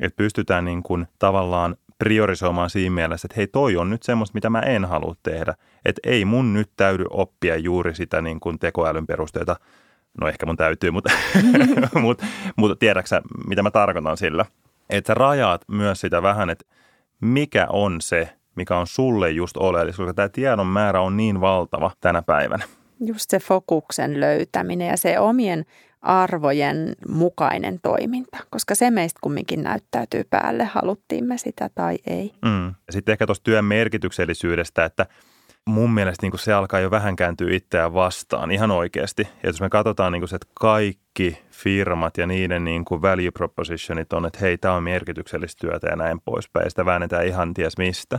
että 0.00 0.16
pystytään 0.16 0.64
niin 0.64 0.82
kuin 0.82 1.06
tavallaan 1.18 1.76
priorisoimaan 1.98 2.70
siinä 2.70 2.94
mielessä, 2.94 3.26
että 3.26 3.36
hei 3.36 3.46
toi 3.46 3.76
on 3.76 3.90
nyt 3.90 4.02
semmoista, 4.02 4.34
mitä 4.34 4.50
mä 4.50 4.60
en 4.60 4.84
halua 4.84 5.14
tehdä. 5.22 5.54
Että 5.84 6.00
ei 6.04 6.24
mun 6.24 6.52
nyt 6.52 6.70
täydy 6.76 7.04
oppia 7.10 7.56
juuri 7.56 7.94
sitä 7.94 8.22
niin 8.22 8.40
kuin 8.40 8.58
tekoälyn 8.58 9.06
perusteita. 9.06 9.56
No 10.20 10.28
ehkä 10.28 10.46
mun 10.46 10.56
täytyy, 10.56 10.90
mutta, 10.90 11.12
mutta, 12.02 12.26
mutta 12.56 12.76
tiedäksä, 12.76 13.22
mitä 13.46 13.62
mä 13.62 13.70
tarkoitan 13.70 14.16
sillä. 14.16 14.44
Että 14.90 15.10
sä 15.10 15.14
rajaat 15.14 15.62
myös 15.68 16.00
sitä 16.00 16.22
vähän, 16.22 16.50
että 16.50 16.64
mikä 17.20 17.66
on 17.70 18.00
se, 18.00 18.36
mikä 18.56 18.76
on 18.76 18.86
sulle 18.86 19.30
just 19.30 19.56
oleellista, 19.56 20.02
koska 20.02 20.14
tämä 20.14 20.28
tiedon 20.28 20.66
määrä 20.66 21.00
on 21.00 21.16
niin 21.16 21.40
valtava 21.40 21.90
tänä 22.00 22.22
päivänä. 22.22 22.64
Just 23.00 23.30
se 23.30 23.38
fokuksen 23.38 24.20
löytäminen 24.20 24.88
ja 24.88 24.96
se 24.96 25.18
omien 25.18 25.64
arvojen 26.02 26.92
mukainen 27.08 27.80
toiminta, 27.82 28.38
koska 28.50 28.74
se 28.74 28.90
meistä 28.90 29.18
kumminkin 29.22 29.62
näyttäytyy 29.62 30.24
päälle, 30.30 30.64
haluttiin 30.64 31.24
me 31.24 31.38
sitä 31.38 31.70
tai 31.74 31.98
ei. 32.06 32.32
Mm. 32.44 32.74
Sitten 32.90 33.12
ehkä 33.12 33.26
tuosta 33.26 33.44
työn 33.44 33.64
merkityksellisyydestä, 33.64 34.84
että 34.84 35.06
mun 35.66 35.90
mielestä 35.90 36.26
niin 36.26 36.38
se 36.38 36.52
alkaa 36.52 36.80
jo 36.80 36.90
vähän 36.90 37.16
kääntyä 37.16 37.48
itseään 37.52 37.94
vastaan 37.94 38.50
ihan 38.50 38.70
oikeasti. 38.70 39.28
Ja 39.42 39.48
jos 39.48 39.60
me 39.60 39.68
katsotaan 39.68 40.12
niin 40.12 40.28
se, 40.28 40.36
että 40.36 40.48
kaikki 40.54 41.38
firmat 41.50 42.18
ja 42.18 42.26
niiden 42.26 42.64
niin 42.64 42.84
kuin 42.84 43.02
value 43.02 43.30
propositionit 43.30 44.12
on, 44.12 44.26
että 44.26 44.38
hei, 44.40 44.58
tämä 44.58 44.74
on 44.74 44.82
merkityksellistä 44.82 45.60
työtä 45.60 45.86
ja 45.86 45.96
näin 45.96 46.20
poispäin. 46.20 46.64
Ja 46.64 46.70
sitä 46.70 46.84
väännetään 46.84 47.26
ihan 47.26 47.54
ties 47.54 47.78
mistä. 47.78 48.18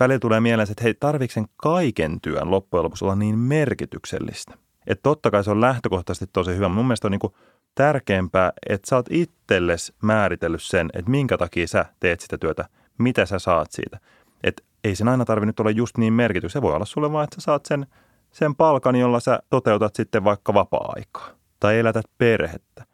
Välillä 0.00 0.18
tulee 0.18 0.40
mieleen, 0.40 0.70
että 0.70 0.84
hei, 0.84 0.94
tarvitsen 0.94 1.46
kaiken 1.56 2.20
työn 2.20 2.50
loppujen 2.50 2.84
lopuksi 2.84 3.04
olla 3.04 3.14
niin 3.14 3.38
merkityksellistä. 3.38 4.54
Että 4.86 5.02
totta 5.02 5.30
kai 5.30 5.44
se 5.44 5.50
on 5.50 5.60
lähtökohtaisesti 5.60 6.26
tosi 6.32 6.56
hyvä. 6.56 6.68
Mun 6.68 6.86
mielestä 6.86 7.08
on 7.08 7.12
niin 7.12 7.18
kuin 7.18 7.34
tärkeämpää, 7.74 8.52
että 8.68 8.88
sä 8.88 8.96
oot 8.96 9.06
itsellesi 9.10 9.94
määritellyt 10.02 10.62
sen, 10.62 10.90
että 10.94 11.10
minkä 11.10 11.38
takia 11.38 11.68
sä 11.68 11.84
teet 12.00 12.20
sitä 12.20 12.38
työtä, 12.38 12.68
mitä 12.98 13.26
sä 13.26 13.38
saat 13.38 13.70
siitä. 13.70 13.98
Että 14.44 14.62
ei 14.84 14.94
sen 14.94 15.08
aina 15.08 15.24
tarvinnut 15.24 15.60
olla 15.60 15.70
just 15.70 15.98
niin 15.98 16.12
merkitys. 16.12 16.52
Se 16.52 16.62
voi 16.62 16.74
olla 16.74 16.84
sulle 16.84 17.12
vaan, 17.12 17.24
että 17.24 17.40
sä 17.40 17.44
saat 17.44 17.66
sen, 17.66 17.86
sen 18.32 18.54
palkan, 18.54 18.96
jolla 18.96 19.20
sä 19.20 19.38
toteutat 19.50 19.94
sitten 19.94 20.24
vaikka 20.24 20.54
vapaa-aikaa 20.54 21.30
tai 21.60 21.78
elätät 21.78 22.06
perhettä. 22.18 22.84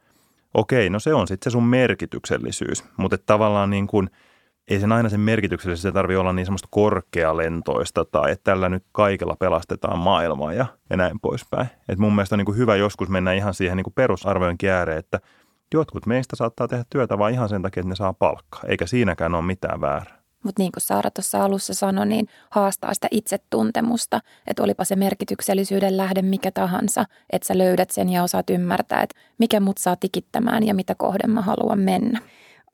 Okei, 0.53 0.89
no 0.89 0.99
se 0.99 1.13
on 1.13 1.27
sitten 1.27 1.51
se 1.51 1.53
sun 1.53 1.63
merkityksellisyys, 1.63 2.83
mutta 2.97 3.17
tavallaan 3.17 3.69
niin 3.69 3.87
kuin– 3.87 4.09
ei 4.67 4.79
sen 4.79 4.91
aina 4.91 5.09
sen 5.09 5.19
merkityksellisesti 5.19 5.87
se 5.87 5.91
tarvitse 5.91 6.19
olla 6.19 6.33
niin 6.33 6.45
semmoista 6.45 6.67
korkealentoista 6.71 8.05
tai 8.05 8.31
että 8.31 8.43
tällä 8.43 8.69
nyt 8.69 8.83
kaikella 8.91 9.35
pelastetaan 9.39 9.99
maailmaa 9.99 10.53
ja, 10.53 10.65
ja 10.89 10.97
näin 10.97 11.19
poispäin. 11.19 11.67
Et 11.89 11.99
mun 11.99 12.15
mielestä 12.15 12.35
on 12.35 12.37
niin 12.37 12.45
kuin 12.45 12.57
hyvä 12.57 12.75
joskus 12.75 13.09
mennä 13.09 13.33
ihan 13.33 13.53
siihen 13.53 13.77
niin 13.77 13.83
kuin 13.83 13.93
perusarvojen 13.93 14.57
ääreen, 14.71 14.99
että 14.99 15.19
jotkut 15.73 16.05
meistä 16.05 16.35
saattaa 16.35 16.67
tehdä 16.67 16.83
työtä 16.89 17.17
vain 17.17 17.33
ihan 17.33 17.49
sen 17.49 17.61
takia, 17.61 17.81
että 17.81 17.89
ne 17.89 17.95
saa 17.95 18.13
palkkaa, 18.13 18.61
eikä 18.67 18.87
siinäkään 18.87 19.35
ole 19.35 19.45
mitään 19.45 19.81
väärää. 19.81 20.25
Mutta 20.43 20.61
niin 20.61 20.71
kuin 20.71 20.81
Saara 20.81 21.11
tuossa 21.11 21.43
alussa 21.43 21.73
sanoi, 21.73 22.05
niin 22.05 22.27
haastaa 22.51 22.93
sitä 22.93 23.07
itsetuntemusta, 23.11 24.19
että 24.47 24.63
olipa 24.63 24.83
se 24.83 24.95
merkityksellisyyden 24.95 25.97
lähde 25.97 26.21
mikä 26.21 26.51
tahansa, 26.51 27.05
että 27.29 27.47
sä 27.47 27.57
löydät 27.57 27.89
sen 27.89 28.09
ja 28.09 28.23
osaat 28.23 28.49
ymmärtää, 28.49 29.01
että 29.01 29.19
mikä 29.37 29.59
mut 29.59 29.77
saa 29.77 29.95
tikittämään 29.95 30.67
ja 30.67 30.73
mitä 30.73 30.95
kohden 30.97 31.29
mä 31.29 31.41
haluan 31.41 31.79
mennä 31.79 32.19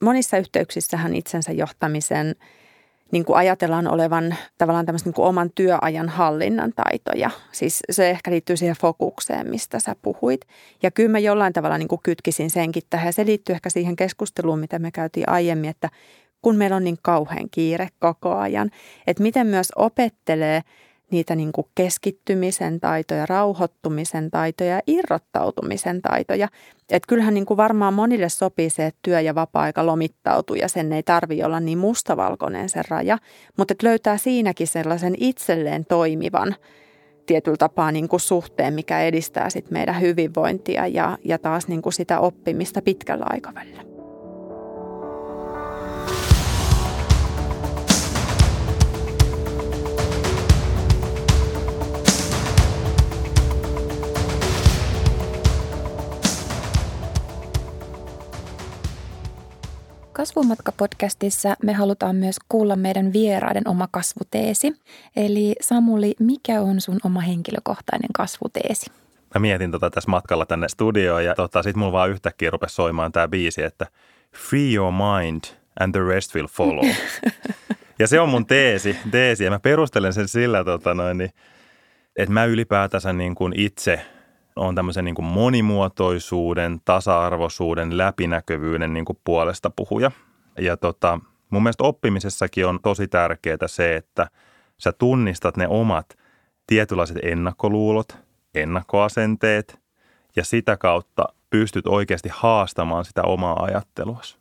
monissa 0.01 0.37
yhteyksissähän 0.37 1.15
itsensä 1.15 1.51
johtamisen 1.51 2.35
niin 3.11 3.25
kuin 3.25 3.37
ajatellaan 3.37 3.87
olevan 3.87 4.35
tavallaan 4.57 4.85
tämmöistä 4.85 5.07
niin 5.07 5.13
kuin 5.13 5.25
oman 5.25 5.51
työajan 5.55 6.09
hallinnan 6.09 6.73
taitoja. 6.75 7.29
Siis 7.51 7.79
se 7.91 8.09
ehkä 8.09 8.31
liittyy 8.31 8.57
siihen 8.57 8.75
fokukseen, 8.81 9.49
mistä 9.49 9.79
sä 9.79 9.95
puhuit. 10.01 10.41
Ja 10.83 10.91
kyllä 10.91 11.09
mä 11.09 11.19
jollain 11.19 11.53
tavalla 11.53 11.77
niin 11.77 11.87
kuin 11.87 12.01
kytkisin 12.03 12.49
senkin 12.49 12.83
tähän. 12.89 13.05
Ja 13.05 13.11
se 13.11 13.25
liittyy 13.25 13.55
ehkä 13.55 13.69
siihen 13.69 13.95
keskusteluun, 13.95 14.59
mitä 14.59 14.79
me 14.79 14.91
käytiin 14.91 15.29
aiemmin, 15.29 15.69
että 15.69 15.89
kun 16.41 16.55
meillä 16.55 16.75
on 16.75 16.83
niin 16.83 16.97
kauhean 17.01 17.49
kiire 17.51 17.87
koko 17.99 18.35
ajan, 18.35 18.71
että 19.07 19.23
miten 19.23 19.47
myös 19.47 19.67
opettelee– 19.75 20.61
niitä 21.11 21.35
niin 21.35 21.51
kuin 21.51 21.67
keskittymisen 21.75 22.79
taitoja, 22.79 23.25
rauhoittumisen 23.25 24.31
taitoja 24.31 24.69
ja 24.69 24.81
irrottautumisen 24.87 26.01
taitoja. 26.01 26.47
Että 26.89 27.07
kyllähän 27.07 27.33
niin 27.33 27.45
kuin 27.45 27.57
varmaan 27.57 27.93
monille 27.93 28.29
sopii 28.29 28.69
se, 28.69 28.85
että 28.85 28.99
työ- 29.01 29.21
ja 29.21 29.35
vapaa-aika 29.35 29.85
lomittautuu 29.85 30.55
ja 30.55 30.67
sen 30.67 30.93
ei 30.93 31.03
tarvi 31.03 31.43
olla 31.43 31.59
niin 31.59 31.77
mustavalkoinen 31.77 32.69
se 32.69 32.81
raja. 32.89 33.17
Mutta 33.57 33.71
että 33.71 33.87
löytää 33.87 34.17
siinäkin 34.17 34.67
sellaisen 34.67 35.15
itselleen 35.17 35.85
toimivan 35.85 36.55
tietyllä 37.25 37.57
tapaa 37.57 37.91
niin 37.91 38.07
kuin 38.07 38.19
suhteen, 38.19 38.73
mikä 38.73 39.01
edistää 39.01 39.49
sit 39.49 39.71
meidän 39.71 40.01
hyvinvointia 40.01 40.87
ja, 40.87 41.17
ja 41.25 41.39
taas 41.39 41.67
niin 41.67 41.81
kuin 41.81 41.93
sitä 41.93 42.19
oppimista 42.19 42.81
pitkällä 42.81 43.25
aikavälillä. 43.29 43.90
Kasvumatka-podcastissa 60.31 61.55
me 61.63 61.73
halutaan 61.73 62.15
myös 62.15 62.35
kuulla 62.49 62.75
meidän 62.75 63.13
vieraiden 63.13 63.67
oma 63.67 63.87
kasvuteesi. 63.91 64.73
Eli 65.15 65.55
Samuli, 65.61 66.15
mikä 66.19 66.61
on 66.61 66.81
sun 66.81 66.97
oma 67.05 67.19
henkilökohtainen 67.19 68.09
kasvuteesi? 68.13 68.91
Mä 69.35 69.39
mietin 69.39 69.71
tota 69.71 69.89
tässä 69.89 70.11
matkalla 70.11 70.45
tänne 70.45 70.69
studioon 70.69 71.25
ja 71.25 71.35
tota, 71.35 71.63
sit 71.63 71.75
mulla 71.75 71.91
vaan 71.91 72.09
yhtäkkiä 72.09 72.49
rupesi 72.49 72.75
soimaan 72.75 73.11
tämä 73.11 73.27
biisi, 73.27 73.63
että 73.63 73.87
Free 74.49 74.73
your 74.73 74.93
mind 74.93 75.43
and 75.79 75.91
the 75.91 76.03
rest 76.07 76.35
will 76.35 76.47
follow. 76.47 76.85
ja 77.99 78.07
se 78.07 78.19
on 78.19 78.29
mun 78.29 78.45
teesi, 78.45 78.97
teesi 79.11 79.43
ja 79.43 79.51
mä 79.51 79.59
perustelen 79.59 80.13
sen 80.13 80.27
sillä, 80.27 80.63
tota 80.63 80.93
noin, 80.93 81.17
niin, 81.17 81.31
että 82.15 82.33
mä 82.33 82.45
ylipäätänsä 82.45 83.13
niin 83.13 83.35
kuin 83.35 83.53
itse 83.59 84.05
on 84.61 84.75
tämmöisen 84.75 85.05
niin 85.05 85.15
kuin 85.15 85.25
monimuotoisuuden, 85.25 86.81
tasa-arvoisuuden, 86.85 87.97
läpinäkyvyyden 87.97 88.93
niin 88.93 89.05
kuin 89.05 89.19
puolesta 89.23 89.69
puhuja. 89.69 90.11
Ja 90.59 90.77
tota, 90.77 91.19
mun 91.49 91.63
mielestä 91.63 91.83
oppimisessakin 91.83 92.67
on 92.67 92.79
tosi 92.83 93.07
tärkeää 93.07 93.67
se, 93.67 93.95
että 93.95 94.27
sä 94.77 94.91
tunnistat 94.91 95.57
ne 95.57 95.67
omat 95.67 96.17
tietynlaiset 96.67 97.17
ennakkoluulot, 97.23 98.17
ennakkoasenteet 98.55 99.79
ja 100.35 100.45
sitä 100.45 100.77
kautta 100.77 101.25
pystyt 101.49 101.87
oikeasti 101.87 102.29
haastamaan 102.33 103.05
sitä 103.05 103.23
omaa 103.23 103.63
ajatteluasi. 103.63 104.40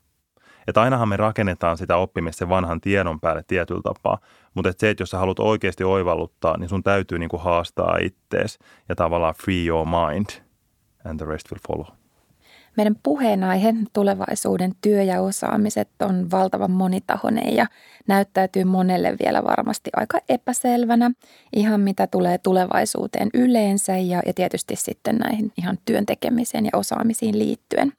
Että 0.66 0.82
ainahan 0.82 1.08
me 1.08 1.16
rakennetaan 1.16 1.78
sitä 1.78 1.96
oppimista 1.96 2.48
vanhan 2.48 2.80
tiedon 2.80 3.20
päälle 3.20 3.42
tietyllä 3.46 3.82
tapaa, 3.84 4.18
mutta 4.54 4.70
että 4.70 4.80
se, 4.80 4.90
että 4.90 5.02
jos 5.02 5.10
sä 5.10 5.18
haluat 5.18 5.38
oikeasti 5.38 5.84
oivalluttaa, 5.84 6.56
niin 6.56 6.68
sun 6.68 6.82
täytyy 6.82 7.18
niin 7.18 7.28
kuin 7.28 7.42
haastaa 7.42 7.98
ittees 8.02 8.58
ja 8.88 8.94
tavallaan 8.94 9.34
free 9.44 9.66
your 9.66 9.86
mind 9.86 10.26
and 11.04 11.18
the 11.18 11.26
rest 11.26 11.52
will 11.52 11.60
follow. 11.68 12.00
Meidän 12.76 12.96
puheenaihe, 13.02 13.74
tulevaisuuden 13.92 14.72
työ 14.82 15.02
ja 15.02 15.20
osaamiset, 15.20 15.88
on 16.02 16.30
valtavan 16.30 16.70
monitahoinen 16.70 17.56
ja 17.56 17.66
näyttäytyy 18.08 18.64
monelle 18.64 19.16
vielä 19.24 19.44
varmasti 19.44 19.90
aika 19.96 20.18
epäselvänä, 20.28 21.10
ihan 21.56 21.80
mitä 21.80 22.06
tulee 22.06 22.38
tulevaisuuteen 22.38 23.28
yleensä 23.34 23.96
ja, 23.96 24.22
ja 24.26 24.34
tietysti 24.34 24.76
sitten 24.76 25.16
näihin 25.16 25.52
ihan 25.58 25.78
työn 25.84 26.06
tekemiseen 26.06 26.64
ja 26.64 26.70
osaamisiin 26.74 27.38
liittyen. 27.38 27.92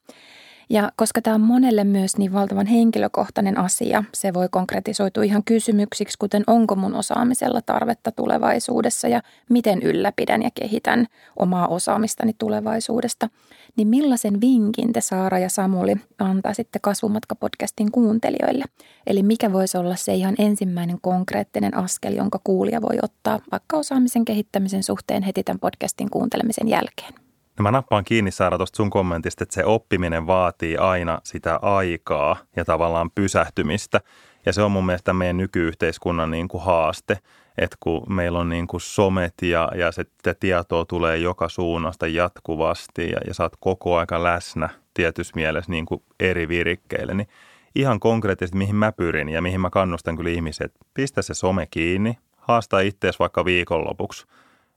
Ja 0.72 0.92
koska 0.96 1.22
tämä 1.22 1.34
on 1.34 1.40
monelle 1.40 1.84
myös 1.84 2.16
niin 2.16 2.32
valtavan 2.32 2.66
henkilökohtainen 2.66 3.58
asia, 3.58 4.04
se 4.14 4.34
voi 4.34 4.48
konkretisoitua 4.50 5.24
ihan 5.24 5.44
kysymyksiksi, 5.44 6.18
kuten 6.18 6.44
onko 6.46 6.74
mun 6.74 6.94
osaamisella 6.94 7.60
tarvetta 7.60 8.12
tulevaisuudessa 8.12 9.08
ja 9.08 9.22
miten 9.50 9.82
ylläpidän 9.82 10.42
ja 10.42 10.50
kehitän 10.54 11.06
omaa 11.38 11.68
osaamistani 11.68 12.32
tulevaisuudesta. 12.38 13.28
Niin 13.76 13.88
millaisen 13.88 14.40
vinkin 14.40 14.92
te 14.92 15.00
Saara 15.00 15.38
ja 15.38 15.48
Samuli 15.48 15.96
antaa 16.18 16.54
sitten 16.54 16.82
Kasvumatka-podcastin 16.82 17.90
kuuntelijoille? 17.92 18.64
Eli 19.06 19.22
mikä 19.22 19.52
voisi 19.52 19.78
olla 19.78 19.96
se 19.96 20.14
ihan 20.14 20.34
ensimmäinen 20.38 20.98
konkreettinen 21.00 21.76
askel, 21.76 22.14
jonka 22.14 22.40
kuulija 22.44 22.82
voi 22.82 22.98
ottaa 23.02 23.40
vaikka 23.52 23.76
osaamisen 23.76 24.24
kehittämisen 24.24 24.82
suhteen 24.82 25.22
heti 25.22 25.42
tämän 25.42 25.60
podcastin 25.60 26.10
kuuntelemisen 26.10 26.68
jälkeen? 26.68 27.31
No 27.58 27.62
mä 27.62 27.70
nappaan 27.70 28.04
kiinni 28.04 28.30
Saara 28.30 28.56
tuosta 28.56 28.76
sun 28.76 28.90
kommentista, 28.90 29.44
että 29.44 29.54
se 29.54 29.64
oppiminen 29.64 30.26
vaatii 30.26 30.76
aina 30.76 31.18
sitä 31.24 31.58
aikaa 31.62 32.36
ja 32.56 32.64
tavallaan 32.64 33.10
pysähtymistä. 33.10 34.00
Ja 34.46 34.52
se 34.52 34.62
on 34.62 34.72
mun 34.72 34.86
mielestä 34.86 35.12
meidän 35.12 35.36
nykyyhteiskunnan 35.36 36.30
niin 36.30 36.48
kuin 36.48 36.62
haaste, 36.62 37.18
että 37.58 37.76
kun 37.80 38.02
meillä 38.08 38.38
on 38.38 38.48
niin 38.48 38.66
kuin 38.66 38.80
somet 38.80 39.34
ja, 39.42 39.68
ja 39.74 39.92
se 39.92 40.04
tietoa 40.40 40.84
tulee 40.84 41.16
joka 41.16 41.48
suunnasta 41.48 42.06
jatkuvasti 42.06 43.10
ja, 43.10 43.18
ja 43.26 43.34
sä 43.34 43.42
oot 43.42 43.56
koko 43.60 43.96
aika 43.96 44.22
läsnä 44.22 44.68
tietyssä 44.94 45.32
mielessä 45.36 45.70
niin 45.70 45.86
kuin 45.86 46.02
eri 46.20 46.48
virikkeille, 46.48 47.14
niin 47.14 47.28
ihan 47.74 48.00
konkreettisesti 48.00 48.58
mihin 48.58 48.76
mä 48.76 48.92
pyrin 48.92 49.28
ja 49.28 49.42
mihin 49.42 49.60
mä 49.60 49.70
kannustan 49.70 50.16
kyllä 50.16 50.30
ihmisiä, 50.30 50.64
että 50.64 50.80
pistä 50.94 51.22
se 51.22 51.34
some 51.34 51.66
kiinni, 51.70 52.18
haasta 52.36 52.80
itseäsi 52.80 53.18
vaikka 53.18 53.44
viikonlopuksi, 53.44 54.26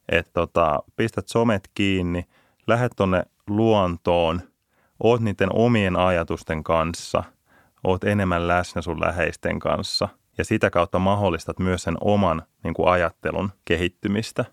että 0.10 0.32
tota, 0.34 0.84
pistät 0.96 1.28
somet 1.28 1.70
kiinni– 1.74 2.26
lähdet 2.68 2.92
tuonne 2.96 3.24
luontoon, 3.48 4.42
oot 5.04 5.22
niiden 5.22 5.50
omien 5.54 5.96
ajatusten 5.96 6.64
kanssa, 6.64 7.24
oot 7.84 8.04
enemmän 8.04 8.48
läsnä 8.48 8.82
sun 8.82 9.02
läheisten 9.02 9.60
kanssa. 9.60 10.10
Ja 10.38 10.46
sitä 10.46 10.70
kautta 10.70 11.00
mahdollistat 11.00 11.60
myös 11.60 11.84
sen 11.84 11.98
oman 12.02 12.44
niin 12.64 12.74
kuin 12.74 12.90
ajattelun 12.90 13.50
kehittymistä. 13.66 14.46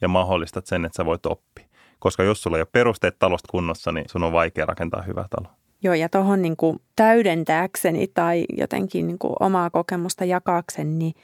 Ja 0.00 0.08
mahdollistat 0.08 0.66
sen, 0.66 0.84
että 0.84 0.96
sä 0.96 1.04
voit 1.04 1.26
oppia. 1.26 1.64
Koska 1.98 2.22
jos 2.22 2.42
sulla 2.42 2.56
ei 2.56 2.60
ole 2.60 2.68
perusteet 2.72 3.18
talosta 3.18 3.48
kunnossa, 3.50 3.92
niin 3.92 4.04
sun 4.08 4.22
on 4.22 4.32
vaikea 4.32 4.66
rakentaa 4.66 5.02
hyvä 5.02 5.24
talo. 5.30 5.54
Joo, 5.82 5.94
ja 5.94 6.08
tuohon 6.08 6.42
niin 6.42 6.56
täydentääkseni 6.96 8.06
tai 8.06 8.44
jotenkin 8.56 9.06
niin 9.06 9.18
kuin 9.18 9.32
omaa 9.40 9.70
kokemusta 9.70 10.24
jakaakseni, 10.24 10.94
niin 10.94 11.14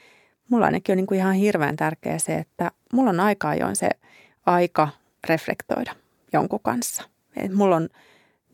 mulla 0.49 0.65
ainakin 0.65 0.93
on 0.93 0.97
niin 0.97 1.07
kuin 1.07 1.17
ihan 1.17 1.33
hirveän 1.33 1.75
tärkeää 1.75 2.19
se, 2.19 2.35
että 2.35 2.71
mulla 2.93 3.09
on 3.09 3.19
aika 3.19 3.49
ajoin 3.49 3.75
se 3.75 3.89
aika 4.45 4.89
reflektoida 5.27 6.00
jonkun 6.33 6.59
kanssa. 6.63 7.03
Et 7.35 7.53
mulla 7.53 7.75
on 7.75 7.89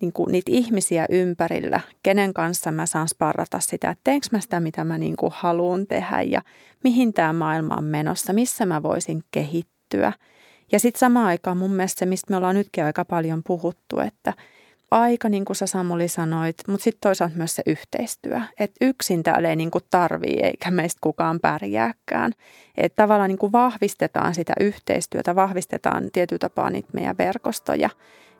niin 0.02 0.14
kuin, 0.14 0.32
niitä 0.32 0.52
ihmisiä 0.52 1.06
ympärillä, 1.10 1.80
kenen 2.04 2.34
kanssa 2.34 2.72
mä 2.72 2.86
saan 2.86 3.08
sparrata 3.08 3.60
sitä, 3.60 3.90
että 3.90 4.02
teenkö 4.04 4.28
mä 4.32 4.40
sitä, 4.40 4.60
mitä 4.60 4.84
mä 4.84 4.98
niin 4.98 5.16
kuin 5.16 5.32
haluan 5.36 5.88
tehdä 5.88 6.22
ja 6.22 6.42
mihin 6.84 7.14
tämä 7.14 7.34
maailma 7.34 7.76
on 7.76 7.84
menossa, 7.84 8.34
missä 8.34 8.66
mä 8.66 8.84
voisin 8.84 9.24
kehittyä. 9.32 10.14
Ja 10.72 10.80
sitten 10.80 11.00
samaan 11.00 11.26
aikaan 11.26 11.58
mun 11.58 11.72
mielestä 11.72 12.00
se, 12.00 12.06
mistä 12.06 12.32
me 12.32 12.38
ollaan 12.38 12.56
nytkin 12.56 12.84
aika 12.84 13.06
paljon 13.06 13.42
puhuttu, 13.44 14.00
että– 14.00 14.34
aika, 14.92 15.30
niin 15.30 15.46
kuin 15.46 15.58
sä 15.58 15.68
Samuli 15.68 16.08
sanoit, 16.08 16.56
mutta 16.68 16.84
sitten 16.84 17.02
toisaalta 17.02 17.38
myös 17.38 17.56
se 17.56 17.64
yhteistyö. 17.66 18.42
Että 18.60 18.86
yksin 18.86 19.24
täällä 19.24 19.50
ei 19.50 19.56
niin 19.56 19.72
kuin 19.72 19.84
tarvii 19.90 20.40
eikä 20.44 20.72
meistä 20.72 21.00
kukaan 21.02 21.40
pärjääkään. 21.40 22.32
Että 22.78 23.04
tavallaan 23.04 23.30
niin 23.30 23.38
kuin 23.38 23.52
vahvistetaan 23.52 24.36
sitä 24.36 24.54
yhteistyötä, 24.60 25.36
vahvistetaan 25.36 26.10
tietyllä 26.14 26.40
tapaa 26.40 26.70
niitä 26.70 26.90
meidän 26.94 27.18
verkostoja 27.18 27.90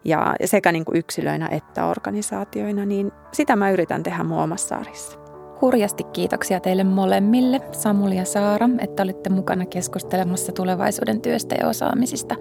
ja 0.06 0.36
sekä 0.46 0.72
niin 0.72 0.86
kuin 0.86 0.98
yksilöinä 0.98 1.48
että 1.52 1.86
organisaatioina, 1.86 2.86
niin 2.86 3.12
sitä 3.32 3.56
mä 3.56 3.72
yritän 3.72 4.04
tehdä 4.04 4.24
mun 4.24 4.40
omassa 4.40 4.76
arjessa. 4.76 5.20
Hurjasti 5.62 6.04
kiitoksia 6.04 6.60
teille 6.60 6.84
molemmille, 6.84 7.62
Samuli 7.72 8.18
ja 8.18 8.26
Saara, 8.26 8.70
että 8.80 9.04
olitte 9.04 9.30
mukana 9.30 9.66
keskustelemassa 9.66 10.52
tulevaisuuden 10.52 11.22
työstä 11.22 11.56
ja 11.60 11.68
osaamisista. 11.68 12.36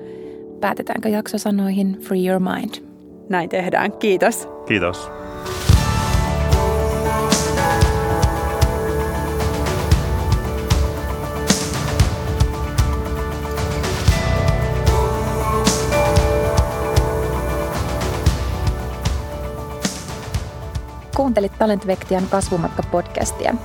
Päätetäänkö 0.60 1.08
jaksosanoihin 1.08 1.98
Free 2.00 2.28
Your 2.28 2.40
Mind? 2.40 2.85
Näin 3.28 3.48
tehdään. 3.48 3.92
Kiitos. 3.92 4.48
Kiitos. 4.66 5.10
Kuuntelit 21.16 21.52
Talentvektian 21.58 22.22
kasvumatka-podcastia. 22.30 23.56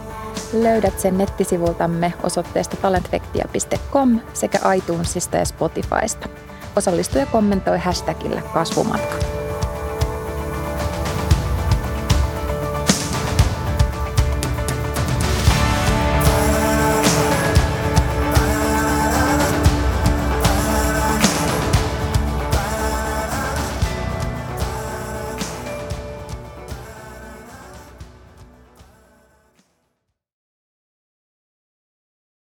Löydät 0.53 0.99
sen 0.99 1.17
nettisivultamme 1.17 2.13
osoitteesta 2.23 2.77
talentvektia.com 2.77 4.19
sekä 4.33 4.73
iTunesista 4.73 5.37
ja 5.37 5.45
Spotifysta. 5.45 6.29
Osallistu 6.75 7.17
ja 7.17 7.25
kommentoi 7.25 7.79
hashtagillä 7.79 8.41
kasvumatka. 8.53 9.40